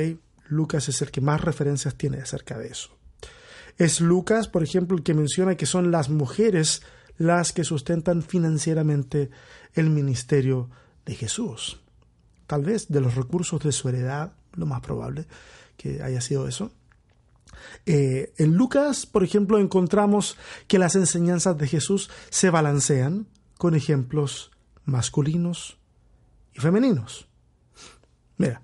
Lucas 0.49 0.89
es 0.89 1.01
el 1.01 1.09
que 1.09 1.21
más 1.21 1.39
referencias 1.39 1.95
tiene 1.95 2.17
acerca 2.17 2.57
de 2.57 2.67
eso. 2.67 2.89
Es 3.77 4.01
Lucas, 4.01 4.49
por 4.49 4.61
ejemplo, 4.61 4.97
el 4.97 5.03
que 5.03 5.13
menciona 5.13 5.55
que 5.55 5.67
son 5.67 5.89
las 5.89 6.09
mujeres 6.09 6.81
las 7.17 7.53
que 7.53 7.63
sustentan 7.63 8.21
financieramente 8.21 9.29
el 9.75 9.89
ministerio 9.89 10.69
de 11.05 11.15
Jesús. 11.15 11.79
Tal 12.47 12.63
vez 12.63 12.87
de 12.87 13.01
los 13.01 13.15
recursos 13.15 13.61
de 13.61 13.71
su 13.71 13.89
heredad, 13.89 14.33
lo 14.53 14.65
más 14.65 14.81
probable 14.81 15.25
que 15.77 16.01
haya 16.01 16.21
sido 16.21 16.47
eso. 16.47 16.71
Eh, 17.85 18.33
en 18.37 18.55
Lucas, 18.55 19.05
por 19.05 19.23
ejemplo, 19.23 19.59
encontramos 19.59 20.37
que 20.67 20.79
las 20.79 20.95
enseñanzas 20.95 21.57
de 21.57 21.67
Jesús 21.67 22.09
se 22.29 22.49
balancean 22.49 23.27
con 23.57 23.75
ejemplos 23.75 24.51
masculinos 24.85 25.77
y 26.53 26.59
femeninos. 26.59 27.27
Mira, 28.37 28.61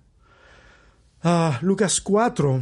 ah, 1.23 1.59
Lucas 1.61 2.01
4 2.01 2.61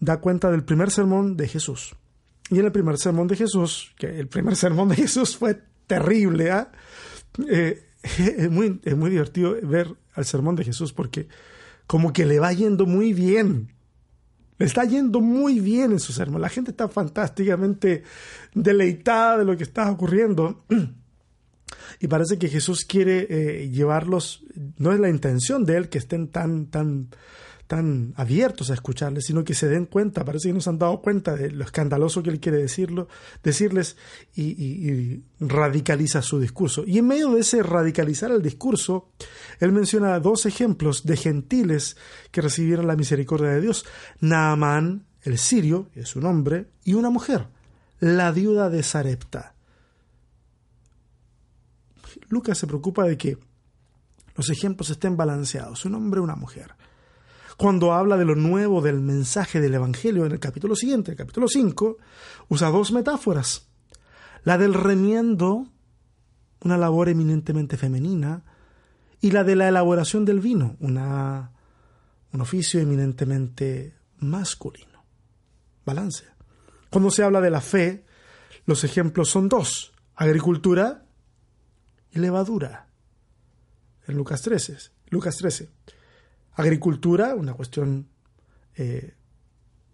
da 0.00 0.20
cuenta 0.20 0.50
del 0.50 0.64
primer 0.64 0.90
sermón 0.90 1.36
de 1.36 1.48
Jesús. 1.48 1.94
Y 2.50 2.58
en 2.58 2.66
el 2.66 2.72
primer 2.72 2.98
sermón 2.98 3.28
de 3.28 3.36
Jesús, 3.36 3.92
que 3.96 4.18
el 4.18 4.28
primer 4.28 4.56
sermón 4.56 4.88
de 4.88 4.96
Jesús 4.96 5.36
fue 5.36 5.62
terrible, 5.86 6.50
¿ah? 6.50 6.72
es, 7.48 8.50
muy, 8.50 8.80
es 8.84 8.96
muy 8.96 9.10
divertido 9.10 9.56
ver 9.62 9.94
al 10.14 10.24
sermón 10.24 10.56
de 10.56 10.64
Jesús 10.64 10.92
porque 10.92 11.28
como 11.86 12.12
que 12.12 12.26
le 12.26 12.38
va 12.38 12.52
yendo 12.52 12.86
muy 12.86 13.12
bien 13.12 13.74
le 14.60 14.66
está 14.66 14.84
yendo 14.84 15.22
muy 15.22 15.58
bien 15.58 15.90
en 15.92 16.00
su 16.00 16.12
sermón. 16.12 16.42
La 16.42 16.50
gente 16.50 16.70
está 16.70 16.86
fantásticamente 16.86 18.02
deleitada 18.52 19.38
de 19.38 19.46
lo 19.46 19.56
que 19.56 19.62
está 19.64 19.90
ocurriendo. 19.90 20.64
Y 22.02 22.08
parece 22.08 22.38
que 22.38 22.48
Jesús 22.48 22.84
quiere 22.84 23.26
eh, 23.28 23.68
llevarlos, 23.68 24.42
no 24.78 24.92
es 24.92 25.00
la 25.00 25.08
intención 25.10 25.64
de 25.64 25.76
él 25.76 25.88
que 25.88 25.98
estén 25.98 26.28
tan, 26.28 26.66
tan, 26.66 27.08
tan 27.70 28.14
abiertos 28.16 28.68
a 28.70 28.74
escucharles, 28.74 29.26
sino 29.26 29.44
que 29.44 29.54
se 29.54 29.68
den 29.68 29.86
cuenta, 29.86 30.24
parece 30.24 30.48
que 30.48 30.54
no 30.54 30.60
se 30.60 30.70
han 30.70 30.78
dado 30.80 31.00
cuenta 31.00 31.36
de 31.36 31.52
lo 31.52 31.62
escandaloso 31.62 32.20
que 32.20 32.30
él 32.30 32.40
quiere 32.40 32.58
decirlo, 32.58 33.06
decirles 33.44 33.96
y, 34.34 35.22
radicaliza 35.38 36.20
su 36.20 36.40
discurso. 36.40 36.82
Y 36.84 36.98
en 36.98 37.06
medio 37.06 37.30
de 37.30 37.42
ese 37.42 37.62
radicalizar 37.62 38.32
el 38.32 38.42
discurso, 38.42 39.12
él 39.60 39.70
menciona 39.70 40.18
dos 40.18 40.46
ejemplos 40.46 41.04
de 41.04 41.16
gentiles 41.16 41.96
que 42.32 42.40
recibieron 42.40 42.88
la 42.88 42.96
misericordia 42.96 43.50
de 43.50 43.60
Dios. 43.60 43.86
Naamán, 44.18 45.06
el 45.22 45.38
sirio, 45.38 45.90
es 45.94 46.08
su 46.08 46.20
nombre, 46.20 46.70
y 46.82 46.94
una 46.94 47.10
mujer, 47.10 47.46
la 48.00 48.32
viuda 48.32 48.68
de 48.68 48.82
Sarepta. 48.82 49.54
Lucas 52.30 52.58
se 52.58 52.66
preocupa 52.66 53.04
de 53.04 53.16
que 53.16 53.38
los 54.34 54.50
ejemplos 54.50 54.90
estén 54.90 55.16
balanceados, 55.16 55.84
un 55.84 55.94
hombre 55.94 56.18
y 56.18 56.24
una 56.24 56.34
mujer 56.34 56.74
cuando 57.60 57.92
habla 57.92 58.16
de 58.16 58.24
lo 58.24 58.36
nuevo 58.36 58.80
del 58.80 59.02
mensaje 59.02 59.60
del 59.60 59.74
Evangelio 59.74 60.24
en 60.24 60.32
el 60.32 60.40
capítulo 60.40 60.74
siguiente, 60.74 61.10
el 61.10 61.16
capítulo 61.18 61.46
5, 61.46 61.98
usa 62.48 62.70
dos 62.70 62.90
metáforas. 62.90 63.68
La 64.44 64.56
del 64.56 64.72
remiendo, 64.72 65.66
una 66.64 66.78
labor 66.78 67.10
eminentemente 67.10 67.76
femenina, 67.76 68.44
y 69.20 69.32
la 69.32 69.44
de 69.44 69.56
la 69.56 69.68
elaboración 69.68 70.24
del 70.24 70.40
vino, 70.40 70.78
una, 70.80 71.52
un 72.32 72.40
oficio 72.40 72.80
eminentemente 72.80 73.94
masculino. 74.20 75.04
Balance. 75.84 76.24
Cuando 76.88 77.10
se 77.10 77.24
habla 77.24 77.42
de 77.42 77.50
la 77.50 77.60
fe, 77.60 78.06
los 78.64 78.84
ejemplos 78.84 79.28
son 79.28 79.50
dos, 79.50 79.92
agricultura 80.14 81.04
y 82.10 82.20
levadura. 82.20 82.88
En 84.06 84.16
Lucas 84.16 84.40
13. 84.40 84.78
Lucas 85.10 85.36
13 85.36 85.68
agricultura, 86.60 87.34
una 87.34 87.54
cuestión 87.54 88.08
eh, 88.76 89.14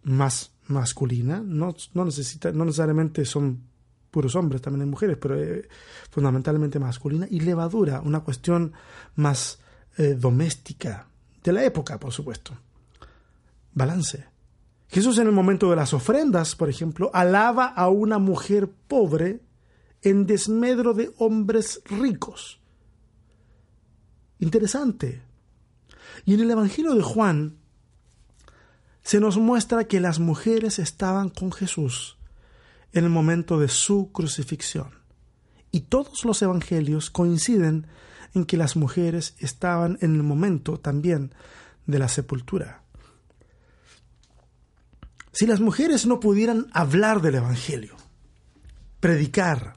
más 0.03 0.53
masculina, 0.69 1.43
no, 1.45 1.75
no, 1.95 2.05
necesita, 2.05 2.53
no 2.53 2.65
necesariamente 2.65 3.25
son 3.25 3.63
puros 4.11 4.35
hombres, 4.35 4.63
también 4.63 4.83
hay 4.83 4.89
mujeres, 4.89 5.19
pero 5.21 5.41
eh, 5.41 5.69
fundamentalmente 6.11 6.79
masculina, 6.79 7.27
y 7.31 7.41
levadura, 7.41 8.01
una 8.01 8.21
cuestión 8.21 8.73
más 9.15 9.59
eh, 9.99 10.15
doméstica, 10.15 11.09
de 11.43 11.53
la 11.53 11.65
época, 11.65 11.99
por 11.99 12.13
supuesto. 12.13 12.53
Balance. 13.73 14.27
Jesús 14.89 15.19
en 15.19 15.27
el 15.27 15.33
momento 15.33 15.69
de 15.71 15.77
las 15.77 15.93
ofrendas, 15.93 16.57
por 16.57 16.69
ejemplo, 16.69 17.11
alaba 17.13 17.67
a 17.67 17.89
una 17.89 18.19
mujer 18.19 18.71
pobre 18.89 19.41
en 20.03 20.27
desmedro 20.27 20.95
de 20.95 21.13
hombres 21.19 21.83
ricos. 21.87 22.61
Interesante. 24.39 25.23
Y 26.25 26.35
en 26.35 26.41
el 26.41 26.51
Evangelio 26.51 26.95
de 26.95 27.03
Juan 27.03 27.57
se 29.03 29.21
nos 29.21 29.37
muestra 29.37 29.85
que 29.85 30.01
las 30.01 30.19
mujeres 30.19 30.79
estaban 30.79 31.29
con 31.29 31.53
Jesús 31.53 32.17
en 32.93 33.05
el 33.05 33.11
momento 33.11 33.61
de 33.61 33.69
su 33.69 34.11
crucifixión. 34.11 34.91
Y 35.71 35.81
todos 35.83 36.25
los 36.25 36.41
evangelios 36.43 37.11
coinciden 37.11 37.87
en 38.35 38.47
que 38.47 38.57
las 38.57 38.77
mujeres 38.77 39.35
estaban 39.39 39.99
en 40.01 40.15
el 40.15 40.23
momento 40.23 40.79
también 40.79 41.35
de 41.87 41.99
la 41.99 42.09
sepultura. 42.09 42.83
Si 45.33 45.47
las 45.47 45.61
mujeres 45.61 46.07
no 46.07 46.19
pudieran 46.19 46.67
hablar 46.73 47.21
del 47.21 47.35
Evangelio, 47.35 47.95
predicar, 49.01 49.77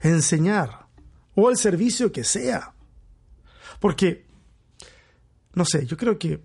enseñar 0.00 0.86
o 1.34 1.50
el 1.50 1.56
servicio 1.56 2.12
que 2.12 2.22
sea, 2.22 2.74
porque 3.80 4.27
no 5.54 5.64
sé, 5.64 5.86
yo 5.86 5.96
creo 5.96 6.18
que, 6.18 6.40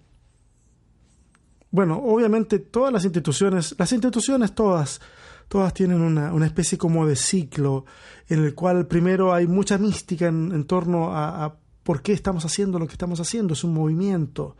bueno, 1.72 1.98
obviamente 1.98 2.60
todas 2.60 2.94
las 2.94 3.04
instituciones, 3.04 3.76
las 3.78 3.92
instituciones 3.92 4.54
todas, 4.54 5.02
todas 5.48 5.74
tienen 5.74 6.02
una, 6.02 6.34
una 6.34 6.46
especie 6.46 6.78
como 6.78 7.06
de 7.06 7.16
ciclo 7.16 7.86
en 8.28 8.44
el 8.44 8.56
cual 8.56 8.88
primero 8.88 9.34
hay 9.34 9.48
mucha 9.48 9.78
mística 9.78 10.28
en, 10.28 10.64
torno 10.66 11.14
a, 11.16 11.46
a 11.46 11.56
por 11.84 12.02
qué 12.02 12.14
estamos 12.14 12.46
haciendo 12.46 12.80
lo 12.80 12.88
que 12.88 12.94
estamos 12.94 13.20
haciendo, 13.20 13.54
es 13.54 13.64
un 13.64 13.74
movimiento, 13.74 14.56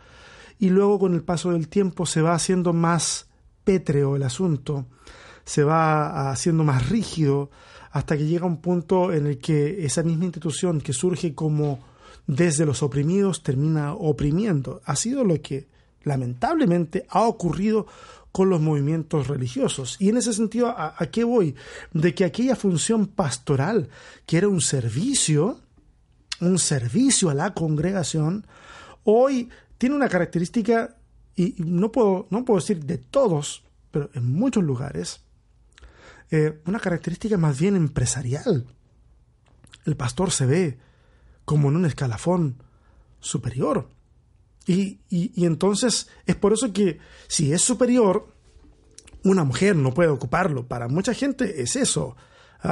y 0.60 0.70
luego 0.70 1.00
con 1.00 1.14
el 1.14 1.24
paso 1.24 1.52
del 1.52 1.68
tiempo 1.68 2.06
se 2.06 2.22
va 2.22 2.34
haciendo 2.34 2.74
más 2.74 3.28
pétreo 3.64 4.16
el 4.16 4.24
asunto, 4.24 4.86
se 5.46 5.64
va 5.64 6.32
haciendo 6.32 6.64
más 6.64 6.90
rígido, 6.90 7.50
hasta 7.92 8.18
que 8.18 8.26
llega 8.26 8.46
un 8.46 8.58
punto 8.58 9.14
en 9.14 9.28
el 9.28 9.38
que 9.38 9.86
esa 9.86 10.04
misma 10.04 10.26
institución 10.26 10.82
que 10.82 10.94
surge 10.94 11.36
como 11.36 11.80
desde 12.28 12.66
los 12.66 12.84
oprimidos 12.84 13.44
termina 13.44 13.94
oprimiendo. 13.94 14.82
Ha 14.86 14.96
sido 14.96 15.24
lo 15.24 15.42
que 15.42 15.68
lamentablemente 16.04 17.06
ha 17.10 17.24
ocurrido 17.24 17.88
con 18.32 18.50
los 18.50 18.60
movimientos 18.60 19.28
religiosos. 19.28 19.96
Y 20.00 20.10
en 20.10 20.18
ese 20.18 20.34
sentido, 20.34 20.70
¿a, 20.70 20.96
qué 21.12 21.24
voy? 21.24 21.56
De 21.92 22.16
que 22.16 22.26
aquella 22.26 22.56
función 22.56 23.06
pastoral, 23.06 23.90
que 24.26 24.38
era 24.38 24.48
un 24.48 24.60
servicio, 24.60 25.60
un 26.42 26.58
servicio 26.58 27.30
a 27.30 27.36
la 27.36 27.54
congregación, 27.54 28.48
hoy 29.04 29.50
tiene 29.78 29.96
una 29.96 30.10
característica, 30.10 30.98
y 31.36 31.56
no 31.60 31.92
puedo, 31.92 32.28
no 32.32 32.44
puedo 32.44 32.60
decir 32.60 32.84
de 32.84 32.98
todos, 32.98 33.64
pero 33.92 34.10
en 34.16 34.34
muchos 34.34 34.64
lugares, 34.64 35.22
eh, 36.32 36.60
una 36.66 36.80
característica 36.80 37.38
más 37.38 37.60
bien 37.60 37.76
empresarial. 37.76 38.66
El 39.86 39.96
pastor 39.96 40.32
se 40.32 40.48
ve 40.48 40.80
como 41.46 41.70
en 41.70 41.78
un 41.78 41.86
escalafón 41.86 42.62
superior. 43.20 43.90
Y, 44.66 45.00
y, 45.10 45.46
entonces 45.46 46.08
es 46.26 46.36
por 46.36 46.54
eso 46.54 46.72
que 46.72 47.00
si 47.28 47.52
es 47.52 47.62
superior, 47.62 48.34
una 49.24 49.44
mujer 49.44 49.76
no 49.76 49.94
puede 49.94 50.10
ocuparlo. 50.10 50.68
Para 50.68 50.88
mucha 50.88 51.14
gente 51.14 51.62
es 51.62 51.76
eso. 51.76 52.16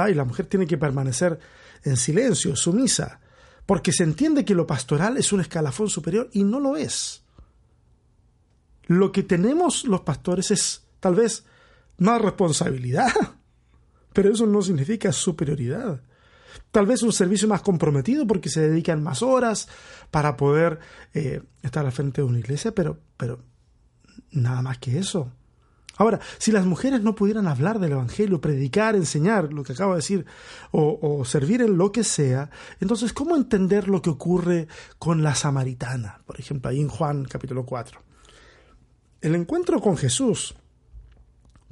y 0.08 0.14
la 0.14 0.24
mujer 0.24 0.46
tiene 0.46 0.66
que 0.66 0.78
permanecer 0.78 1.38
en 1.84 1.96
silencio, 1.96 2.56
sumisa, 2.56 3.20
porque 3.66 3.92
se 3.92 4.04
entiende 4.04 4.44
que 4.44 4.54
lo 4.54 4.66
pastoral 4.66 5.16
es 5.16 5.32
un 5.32 5.40
escalafón 5.40 5.88
superior 5.88 6.30
y 6.32 6.44
no 6.44 6.60
lo 6.60 6.76
es. 6.76 7.24
Lo 8.86 9.12
que 9.12 9.22
tenemos 9.22 9.84
los 9.84 10.00
pastores 10.00 10.50
es 10.50 10.84
tal 11.00 11.14
vez 11.14 11.44
más 11.98 12.20
responsabilidad, 12.20 13.12
pero 14.12 14.32
eso 14.32 14.46
no 14.46 14.62
significa 14.62 15.12
superioridad. 15.12 16.02
Tal 16.70 16.86
vez 16.86 17.02
un 17.02 17.12
servicio 17.12 17.48
más 17.48 17.62
comprometido 17.62 18.26
porque 18.26 18.48
se 18.48 18.60
dedican 18.60 19.02
más 19.02 19.22
horas 19.22 19.68
para 20.10 20.36
poder 20.36 20.78
eh, 21.14 21.42
estar 21.62 21.84
al 21.84 21.92
frente 21.92 22.22
de 22.22 22.26
una 22.26 22.38
iglesia, 22.38 22.74
pero, 22.74 22.98
pero 23.16 23.40
nada 24.30 24.62
más 24.62 24.78
que 24.78 24.98
eso. 24.98 25.32
Ahora, 25.96 26.20
si 26.38 26.52
las 26.52 26.64
mujeres 26.64 27.02
no 27.02 27.14
pudieran 27.14 27.46
hablar 27.46 27.78
del 27.78 27.92
Evangelio, 27.92 28.40
predicar, 28.40 28.96
enseñar, 28.96 29.52
lo 29.52 29.62
que 29.62 29.74
acabo 29.74 29.92
de 29.92 29.98
decir, 29.98 30.26
o, 30.70 30.98
o, 31.02 31.24
servir 31.24 31.60
en 31.60 31.76
lo 31.76 31.92
que 31.92 32.02
sea, 32.02 32.50
entonces, 32.80 33.12
¿cómo 33.12 33.36
entender 33.36 33.88
lo 33.88 34.00
que 34.00 34.10
ocurre 34.10 34.68
con 34.98 35.22
la 35.22 35.34
samaritana? 35.34 36.22
Por 36.24 36.40
ejemplo, 36.40 36.70
ahí 36.70 36.80
en 36.80 36.88
Juan 36.88 37.24
capítulo 37.24 37.66
4. 37.66 38.00
El 39.20 39.34
encuentro 39.34 39.80
con 39.80 39.96
Jesús 39.96 40.54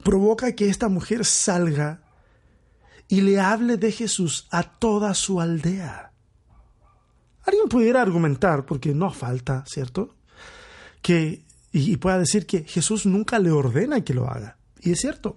provoca 0.05 0.53
que 0.53 0.69
esta 0.69 0.89
mujer 0.89 1.25
salga 1.25 2.03
y 3.11 3.23
le 3.23 3.41
hable 3.41 3.77
de 3.77 3.91
Jesús 3.91 4.47
a 4.53 4.63
toda 4.63 5.15
su 5.15 5.41
aldea. 5.41 6.13
Alguien 7.45 7.69
pudiera 7.69 8.01
argumentar, 8.01 8.65
porque 8.65 8.95
no 8.95 9.11
falta, 9.11 9.65
¿cierto? 9.67 10.15
Que, 11.03 11.45
y 11.73 11.97
pueda 11.97 12.21
decir 12.21 12.47
que 12.47 12.63
Jesús 12.63 13.07
nunca 13.07 13.41
le 13.41 13.51
ordena 13.51 14.05
que 14.05 14.15
lo 14.15 14.31
haga. 14.31 14.59
Y 14.79 14.93
es 14.93 15.01
cierto. 15.01 15.35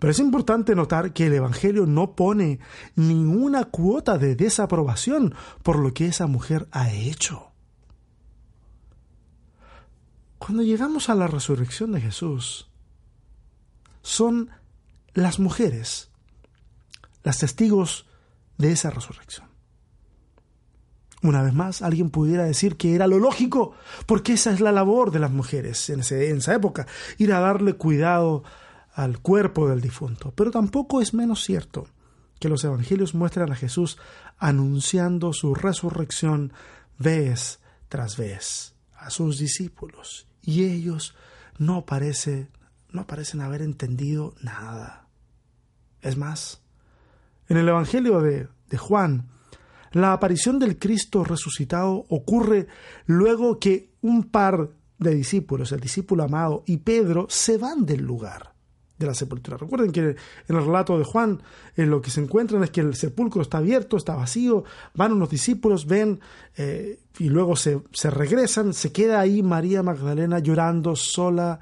Pero 0.00 0.10
es 0.10 0.18
importante 0.18 0.74
notar 0.74 1.12
que 1.12 1.28
el 1.28 1.34
Evangelio 1.34 1.86
no 1.86 2.16
pone 2.16 2.58
ninguna 2.96 3.66
cuota 3.66 4.18
de 4.18 4.34
desaprobación 4.34 5.32
por 5.62 5.78
lo 5.78 5.94
que 5.94 6.06
esa 6.06 6.26
mujer 6.26 6.66
ha 6.72 6.92
hecho. 6.92 7.52
Cuando 10.38 10.64
llegamos 10.64 11.08
a 11.08 11.14
la 11.14 11.28
resurrección 11.28 11.92
de 11.92 12.00
Jesús, 12.00 12.68
son 14.02 14.50
las 15.14 15.38
mujeres 15.38 16.10
las 17.24 17.38
testigos 17.38 18.06
de 18.56 18.70
esa 18.70 18.90
resurrección. 18.90 19.48
Una 21.22 21.42
vez 21.42 21.54
más, 21.54 21.80
alguien 21.80 22.10
pudiera 22.10 22.44
decir 22.44 22.76
que 22.76 22.94
era 22.94 23.06
lo 23.06 23.18
lógico, 23.18 23.72
porque 24.04 24.34
esa 24.34 24.52
es 24.52 24.60
la 24.60 24.72
labor 24.72 25.10
de 25.10 25.18
las 25.18 25.30
mujeres 25.30 25.88
en, 25.88 26.00
esa 26.00 26.54
época, 26.54 26.86
ir 27.16 27.32
a 27.32 27.40
darle 27.40 27.72
cuidado 27.74 28.44
al 28.92 29.20
cuerpo 29.20 29.68
del 29.68 29.80
difunto. 29.80 30.34
Pero 30.36 30.50
tampoco 30.50 31.00
es 31.00 31.14
menos 31.14 31.42
cierto 31.42 31.88
que 32.38 32.50
los 32.50 32.62
evangelios 32.62 33.14
muestran 33.14 33.50
a 33.50 33.56
Jesús 33.56 33.96
anunciando 34.36 35.32
su 35.32 35.54
resurrección 35.54 36.52
vez 36.98 37.58
tras 37.88 38.18
vez 38.18 38.74
a 38.94 39.08
sus 39.08 39.38
discípulos, 39.38 40.28
y 40.42 40.64
ellos 40.64 41.14
no, 41.56 41.86
parece, 41.86 42.48
no 42.90 43.06
parecen 43.06 43.40
haber 43.40 43.62
entendido 43.62 44.34
nada. 44.42 45.08
Es 46.02 46.18
más, 46.18 46.63
en 47.48 47.56
el 47.56 47.68
Evangelio 47.68 48.20
de, 48.20 48.48
de 48.68 48.78
Juan, 48.78 49.28
la 49.92 50.12
aparición 50.12 50.58
del 50.58 50.78
Cristo 50.78 51.22
resucitado 51.22 52.04
ocurre 52.08 52.66
luego 53.06 53.58
que 53.60 53.92
un 54.02 54.24
par 54.24 54.70
de 54.98 55.14
discípulos, 55.14 55.72
el 55.72 55.80
discípulo 55.80 56.24
amado 56.24 56.64
y 56.66 56.78
Pedro, 56.78 57.26
se 57.28 57.58
van 57.58 57.86
del 57.86 58.02
lugar 58.02 58.54
de 58.98 59.06
la 59.06 59.14
sepultura. 59.14 59.56
Recuerden 59.56 59.90
que 59.90 60.00
en 60.00 60.16
el 60.48 60.64
relato 60.64 60.96
de 60.98 61.04
Juan 61.04 61.42
en 61.76 61.90
lo 61.90 62.00
que 62.00 62.10
se 62.10 62.20
encuentran 62.20 62.62
es 62.62 62.70
que 62.70 62.80
el 62.80 62.94
sepulcro 62.94 63.42
está 63.42 63.58
abierto, 63.58 63.96
está 63.96 64.14
vacío, 64.14 64.64
van 64.94 65.12
unos 65.12 65.30
discípulos, 65.30 65.86
ven 65.86 66.20
eh, 66.56 67.00
y 67.18 67.28
luego 67.28 67.56
se, 67.56 67.80
se, 67.92 68.10
regresan, 68.10 68.72
se 68.72 68.92
queda 68.92 69.20
ahí 69.20 69.42
María 69.42 69.82
Magdalena 69.82 70.38
llorando 70.38 70.94
sola 70.94 71.58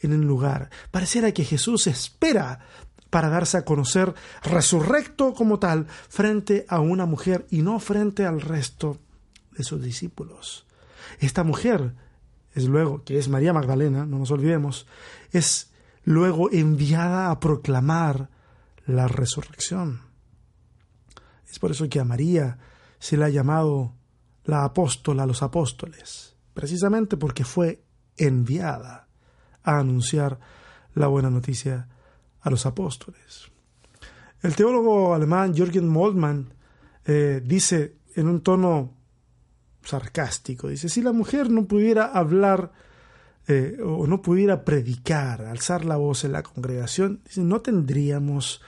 en 0.00 0.12
el 0.12 0.22
lugar. 0.22 0.70
Pareciera 0.90 1.32
que 1.32 1.44
Jesús 1.44 1.88
espera 1.88 2.60
para 3.10 3.28
darse 3.28 3.56
a 3.58 3.64
conocer 3.64 4.14
resurrecto 4.42 5.34
como 5.34 5.58
tal 5.58 5.86
frente 6.08 6.66
a 6.68 6.80
una 6.80 7.06
mujer 7.06 7.46
y 7.50 7.62
no 7.62 7.78
frente 7.80 8.26
al 8.26 8.40
resto 8.40 8.98
de 9.52 9.64
sus 9.64 9.82
discípulos. 9.82 10.66
Esta 11.20 11.44
mujer 11.44 11.94
es 12.52 12.64
luego, 12.64 13.04
que 13.04 13.18
es 13.18 13.28
María 13.28 13.52
Magdalena, 13.52 14.06
no 14.06 14.18
nos 14.18 14.30
olvidemos, 14.30 14.86
es 15.30 15.70
luego 16.04 16.50
enviada 16.50 17.30
a 17.30 17.40
proclamar 17.40 18.30
la 18.86 19.08
resurrección. 19.08 20.00
Es 21.48 21.58
por 21.58 21.70
eso 21.70 21.88
que 21.88 22.00
a 22.00 22.04
María 22.04 22.58
se 22.98 23.16
le 23.16 23.24
ha 23.24 23.28
llamado 23.28 23.94
la 24.44 24.64
apóstola 24.64 25.24
a 25.24 25.26
los 25.26 25.42
apóstoles, 25.42 26.36
precisamente 26.54 27.16
porque 27.16 27.44
fue 27.44 27.84
enviada 28.16 29.08
a 29.62 29.78
anunciar 29.78 30.38
la 30.94 31.08
buena 31.08 31.30
noticia 31.30 31.88
a 32.46 32.50
los 32.50 32.64
apóstoles. 32.64 33.50
El 34.40 34.54
teólogo 34.54 35.14
alemán 35.14 35.52
Jürgen 35.52 35.88
Moltmann 35.88 36.54
eh, 37.04 37.42
dice 37.44 37.96
en 38.14 38.28
un 38.28 38.40
tono 38.40 38.94
sarcástico, 39.82 40.68
dice, 40.68 40.88
si 40.88 41.02
la 41.02 41.10
mujer 41.10 41.50
no 41.50 41.66
pudiera 41.66 42.06
hablar 42.06 42.72
eh, 43.48 43.78
o 43.84 44.06
no 44.06 44.22
pudiera 44.22 44.64
predicar, 44.64 45.42
alzar 45.42 45.84
la 45.84 45.96
voz 45.96 46.24
en 46.24 46.32
la 46.32 46.44
congregación, 46.44 47.20
no 47.34 47.62
tendríamos 47.62 48.62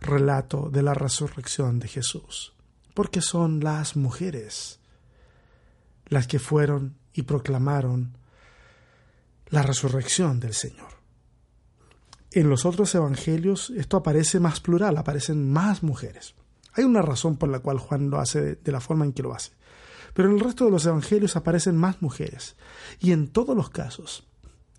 relato 0.00 0.70
de 0.70 0.82
la 0.84 0.94
resurrección 0.94 1.80
de 1.80 1.88
Jesús, 1.88 2.54
porque 2.94 3.22
son 3.22 3.58
las 3.58 3.96
mujeres 3.96 4.78
las 6.06 6.28
que 6.28 6.38
fueron 6.38 6.96
y 7.12 7.22
proclamaron 7.22 8.16
la 9.48 9.62
resurrección 9.62 10.38
del 10.38 10.54
Señor 10.54 10.95
en 12.40 12.50
los 12.50 12.66
otros 12.66 12.94
evangelios 12.94 13.70
esto 13.70 13.96
aparece 13.96 14.40
más 14.40 14.60
plural, 14.60 14.98
aparecen 14.98 15.50
más 15.50 15.82
mujeres. 15.82 16.34
Hay 16.74 16.84
una 16.84 17.00
razón 17.00 17.38
por 17.38 17.48
la 17.48 17.60
cual 17.60 17.78
Juan 17.78 18.10
lo 18.10 18.20
hace 18.20 18.56
de, 18.56 18.72
la 18.72 18.80
forma 18.80 19.06
en 19.06 19.14
que 19.14 19.22
lo 19.22 19.34
hace. 19.34 19.52
Pero 20.12 20.28
en 20.28 20.34
el 20.34 20.40
resto 20.40 20.66
de 20.66 20.70
los 20.70 20.84
evangelios 20.84 21.34
aparecen 21.34 21.78
más 21.78 22.02
mujeres. 22.02 22.56
Y 23.00 23.12
en 23.12 23.28
todos 23.28 23.56
los 23.56 23.70
casos 23.70 24.26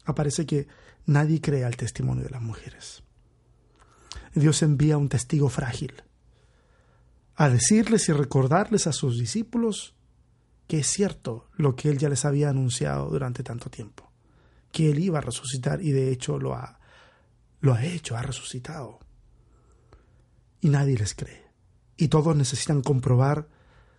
aparece 0.05 0.45
que 0.45 0.67
nadie 1.07 1.41
cree 1.41 1.65
al 1.65 1.77
testimonio 1.77 2.25
de 2.25 2.29
las 2.29 2.43
mujeres. 2.43 3.01
Dios 4.35 4.61
envía 4.61 4.99
un 4.99 5.09
testigo 5.09 5.49
frágil 5.49 6.03
a 7.35 7.49
decirles 7.49 8.07
y 8.09 8.13
recordarles 8.13 8.85
a 8.85 8.93
sus 8.93 9.17
discípulos 9.17 9.95
que 10.67 10.79
es 10.79 10.87
cierto 10.87 11.47
lo 11.55 11.75
que 11.75 11.89
él 11.89 11.97
ya 11.97 12.09
les 12.09 12.23
había 12.23 12.49
anunciado 12.49 13.09
durante 13.09 13.41
tanto 13.41 13.71
tiempo, 13.71 14.11
que 14.71 14.91
él 14.91 14.99
iba 14.99 15.17
a 15.17 15.21
resucitar 15.21 15.81
y 15.81 15.91
de 15.91 16.11
hecho 16.11 16.37
lo 16.37 16.53
ha 16.53 16.77
lo 17.59 17.73
ha 17.73 17.83
hecho, 17.83 18.15
ha 18.15 18.21
resucitado. 18.21 18.99
Y 20.61 20.69
nadie 20.69 20.97
les 20.97 21.13
cree. 21.13 21.45
Y 21.97 22.09
todos 22.09 22.35
necesitan 22.35 22.81
comprobar 22.81 23.47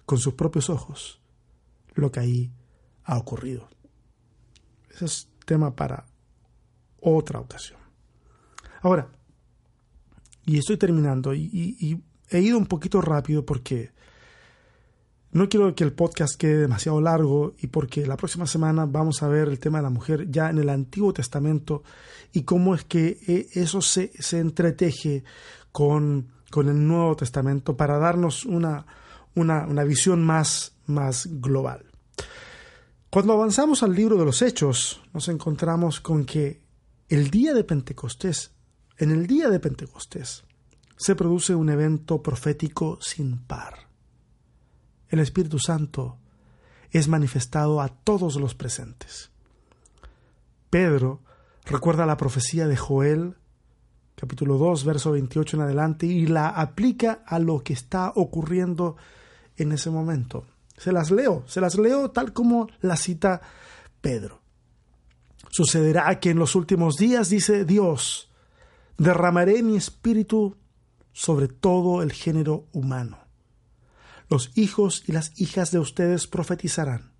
con 0.06 0.18
sus 0.18 0.34
propios 0.34 0.70
ojos 0.70 1.20
lo 1.94 2.12
que 2.12 2.20
ahí 2.20 2.52
ha 3.04 3.18
ocurrido. 3.18 3.68
Ese 4.90 5.04
es 5.04 5.28
tema 5.44 5.74
para 5.74 6.06
otra 7.00 7.40
ocasión. 7.40 7.80
Ahora, 8.82 9.08
y 10.44 10.58
estoy 10.58 10.76
terminando, 10.76 11.34
y, 11.34 12.02
he 12.30 12.40
ido 12.40 12.58
un 12.58 12.66
poquito 12.66 13.00
rápido 13.00 13.44
porque 13.44 13.92
no 15.38 15.48
quiero 15.48 15.74
que 15.74 15.84
el 15.84 15.92
podcast 15.92 16.34
quede 16.34 16.58
demasiado 16.58 17.00
largo 17.00 17.54
y 17.60 17.68
porque 17.68 18.06
la 18.06 18.16
próxima 18.16 18.46
semana 18.46 18.86
vamos 18.86 19.22
a 19.22 19.28
ver 19.28 19.48
el 19.48 19.58
tema 19.58 19.78
de 19.78 19.84
la 19.84 19.90
mujer 19.90 20.30
ya 20.30 20.50
en 20.50 20.58
el 20.58 20.68
Antiguo 20.68 21.12
Testamento 21.12 21.82
y 22.32 22.42
cómo 22.42 22.74
es 22.74 22.84
que 22.84 23.18
eh, 23.26 23.48
eso 23.54 23.80
se, 23.80 24.10
se 24.18 24.40
entreteje 24.40 25.24
con, 25.72 26.28
con, 26.50 26.68
el 26.68 26.86
Nuevo 26.86 27.16
Testamento 27.16 27.76
para 27.76 27.98
darnos 27.98 28.44
una, 28.44 28.84
una, 29.34 29.66
una 29.66 29.84
visión 29.84 30.24
más, 30.24 30.74
más 30.86 31.28
global. 31.40 31.84
Cuando 33.08 33.32
avanzamos 33.32 33.82
al 33.82 33.94
libro 33.94 34.16
de 34.16 34.24
los 34.24 34.42
Hechos, 34.42 35.00
nos 35.14 35.28
encontramos 35.28 36.00
con 36.00 36.24
que 36.24 36.60
el 37.08 37.30
día 37.30 37.54
de 37.54 37.64
Pentecostés, 37.64 38.50
en 38.98 39.10
el 39.10 39.26
día 39.26 39.48
de 39.48 39.60
Pentecostés, 39.60 40.44
se 40.96 41.14
produce 41.14 41.54
un 41.54 41.70
evento 41.70 42.22
profético 42.22 42.98
sin 43.00 43.38
par 43.38 43.87
el 45.08 45.20
Espíritu 45.20 45.58
Santo 45.58 46.18
es 46.90 47.08
manifestado 47.08 47.80
a 47.80 47.88
todos 47.88 48.36
los 48.36 48.54
presentes. 48.54 49.30
Pedro 50.70 51.20
recuerda 51.64 52.06
la 52.06 52.16
profecía 52.16 52.66
de 52.66 52.76
Joel, 52.76 53.36
capítulo 54.16 54.58
2, 54.58 54.84
verso 54.84 55.12
28 55.12 55.56
en 55.56 55.62
adelante, 55.62 56.06
y 56.06 56.26
la 56.26 56.48
aplica 56.48 57.22
a 57.26 57.38
lo 57.38 57.60
que 57.60 57.72
está 57.72 58.12
ocurriendo 58.14 58.96
en 59.56 59.72
ese 59.72 59.90
momento. 59.90 60.46
Se 60.76 60.92
las 60.92 61.10
leo, 61.10 61.42
se 61.46 61.60
las 61.60 61.76
leo 61.76 62.10
tal 62.10 62.32
como 62.32 62.68
la 62.80 62.96
cita 62.96 63.40
Pedro. 64.00 64.40
Sucederá 65.50 66.20
que 66.20 66.30
en 66.30 66.38
los 66.38 66.54
últimos 66.54 66.96
días, 66.96 67.30
dice 67.30 67.64
Dios, 67.64 68.30
derramaré 68.98 69.62
mi 69.62 69.76
espíritu 69.76 70.56
sobre 71.12 71.48
todo 71.48 72.02
el 72.02 72.12
género 72.12 72.66
humano 72.72 73.27
los 74.28 74.50
hijos 74.56 75.04
y 75.06 75.12
las 75.12 75.38
hijas 75.40 75.70
de 75.70 75.78
ustedes 75.78 76.26
profetizarán. 76.26 77.12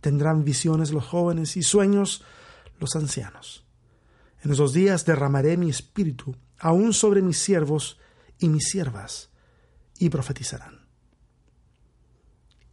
Tendrán 0.00 0.44
visiones 0.44 0.90
los 0.90 1.04
jóvenes 1.04 1.56
y 1.56 1.62
sueños 1.62 2.24
los 2.78 2.96
ancianos. 2.96 3.64
En 4.42 4.50
esos 4.50 4.72
días 4.72 5.04
derramaré 5.04 5.56
mi 5.56 5.70
espíritu 5.70 6.36
aún 6.58 6.92
sobre 6.92 7.22
mis 7.22 7.38
siervos 7.38 7.98
y 8.38 8.48
mis 8.48 8.68
siervas, 8.68 9.30
y 9.98 10.08
profetizarán. 10.08 10.86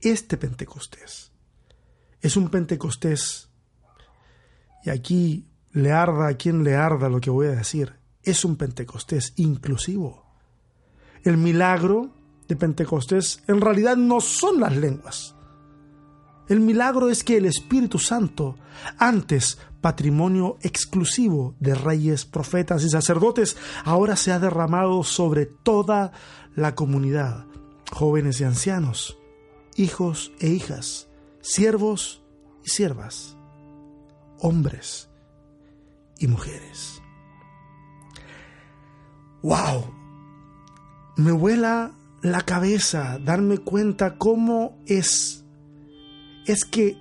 Este 0.01 0.37
Pentecostés 0.37 1.31
es 2.21 2.35
un 2.35 2.49
Pentecostés, 2.49 3.49
y 4.83 4.89
aquí 4.89 5.47
le 5.71 5.91
arda 5.91 6.27
a 6.27 6.33
quien 6.35 6.63
le 6.63 6.75
arda 6.75 7.09
lo 7.09 7.21
que 7.21 7.29
voy 7.29 7.47
a 7.47 7.51
decir, 7.51 7.95
es 8.23 8.43
un 8.43 8.55
Pentecostés 8.55 9.33
inclusivo. 9.37 10.25
El 11.23 11.37
milagro 11.37 12.13
de 12.49 12.55
Pentecostés 12.55 13.41
en 13.47 13.61
realidad 13.61 13.95
no 13.95 14.19
son 14.19 14.59
las 14.59 14.75
lenguas. 14.75 15.35
El 16.49 16.59
milagro 16.59 17.09
es 17.09 17.23
que 17.23 17.37
el 17.37 17.45
Espíritu 17.45 17.99
Santo, 17.99 18.55
antes 18.97 19.59
patrimonio 19.81 20.57
exclusivo 20.61 21.55
de 21.59 21.75
reyes, 21.75 22.25
profetas 22.25 22.83
y 22.83 22.89
sacerdotes, 22.89 23.55
ahora 23.85 24.15
se 24.15 24.31
ha 24.31 24.39
derramado 24.39 25.03
sobre 25.03 25.45
toda 25.45 26.11
la 26.55 26.73
comunidad, 26.73 27.45
jóvenes 27.91 28.41
y 28.41 28.45
ancianos, 28.45 29.19
hijos 29.75 30.31
e 30.39 30.47
hijas, 30.47 31.07
siervos 31.41 32.23
y 32.65 32.69
siervas, 32.71 33.37
hombres 34.39 35.07
y 36.17 36.27
mujeres. 36.27 36.99
¡Wow! 39.43 39.93
Me 41.15 41.31
vuela 41.31 41.91
la 42.21 42.41
cabeza 42.41 43.17
darme 43.23 43.59
cuenta 43.59 44.17
cómo 44.17 44.77
es 44.85 45.45
es 46.45 46.65
que 46.65 46.97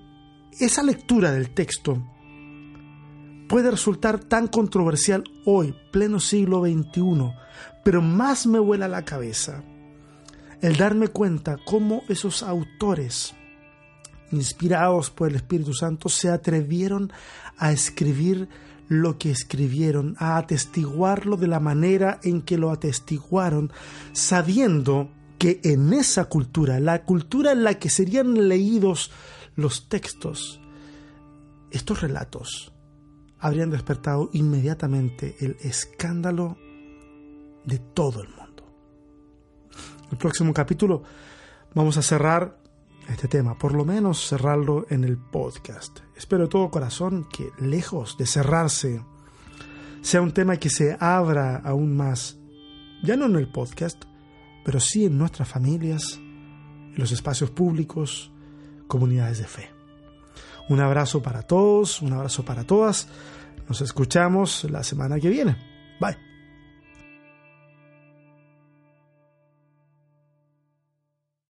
esa 0.60 0.82
lectura 0.82 1.32
del 1.32 1.50
texto 1.50 2.02
puede 3.48 3.70
resultar 3.70 4.20
tan 4.20 4.46
controversial 4.46 5.24
hoy, 5.46 5.74
pleno 5.90 6.20
siglo 6.20 6.64
XXI, 6.64 7.32
pero 7.84 8.02
más 8.02 8.46
me 8.46 8.58
vuela 8.58 8.88
la 8.88 9.04
cabeza 9.04 9.64
el 10.60 10.76
darme 10.76 11.08
cuenta 11.08 11.56
cómo 11.64 12.02
esos 12.08 12.42
autores, 12.42 13.34
inspirados 14.32 15.10
por 15.10 15.28
el 15.28 15.36
Espíritu 15.36 15.72
Santo, 15.72 16.08
se 16.08 16.30
atrevieron 16.30 17.12
a 17.56 17.72
escribir 17.72 18.48
lo 18.88 19.18
que 19.18 19.30
escribieron, 19.30 20.16
a 20.18 20.38
atestiguarlo 20.38 21.36
de 21.36 21.46
la 21.46 21.60
manera 21.60 22.18
en 22.22 22.42
que 22.42 22.58
lo 22.58 22.70
atestiguaron, 22.70 23.72
sabiendo 24.12 25.10
que 25.38 25.60
en 25.62 25.92
esa 25.92 26.24
cultura, 26.24 26.80
la 26.80 27.04
cultura 27.04 27.52
en 27.52 27.64
la 27.64 27.74
que 27.74 27.90
serían 27.90 28.48
leídos 28.48 29.12
los 29.56 29.88
textos, 29.88 30.60
estos 31.70 32.00
relatos 32.00 32.72
habrían 33.38 33.70
despertado 33.70 34.30
inmediatamente 34.32 35.36
el 35.40 35.56
escándalo 35.60 36.56
de 37.64 37.78
todo 37.78 38.22
el 38.22 38.28
mundo. 38.28 38.64
El 40.10 40.18
próximo 40.18 40.52
capítulo 40.52 41.02
vamos 41.74 41.96
a 41.98 42.02
cerrar 42.02 42.57
este 43.08 43.28
tema, 43.28 43.56
por 43.56 43.74
lo 43.74 43.84
menos 43.84 44.28
cerrarlo 44.28 44.86
en 44.90 45.04
el 45.04 45.16
podcast. 45.16 46.00
Espero 46.16 46.44
de 46.44 46.48
todo 46.48 46.70
corazón 46.70 47.26
que 47.32 47.50
lejos 47.58 48.16
de 48.18 48.26
cerrarse, 48.26 49.02
sea 50.00 50.20
un 50.20 50.32
tema 50.32 50.56
que 50.56 50.70
se 50.70 50.96
abra 51.00 51.56
aún 51.56 51.96
más, 51.96 52.38
ya 53.02 53.16
no 53.16 53.26
en 53.26 53.36
el 53.36 53.50
podcast, 53.50 54.04
pero 54.64 54.80
sí 54.80 55.06
en 55.06 55.18
nuestras 55.18 55.48
familias, 55.48 56.18
en 56.18 56.94
los 56.96 57.12
espacios 57.12 57.50
públicos, 57.50 58.30
comunidades 58.86 59.38
de 59.38 59.44
fe. 59.44 59.70
Un 60.68 60.80
abrazo 60.80 61.22
para 61.22 61.42
todos, 61.42 62.02
un 62.02 62.12
abrazo 62.12 62.44
para 62.44 62.64
todas. 62.64 63.08
Nos 63.68 63.80
escuchamos 63.80 64.64
la 64.64 64.82
semana 64.82 65.18
que 65.18 65.30
viene. 65.30 65.77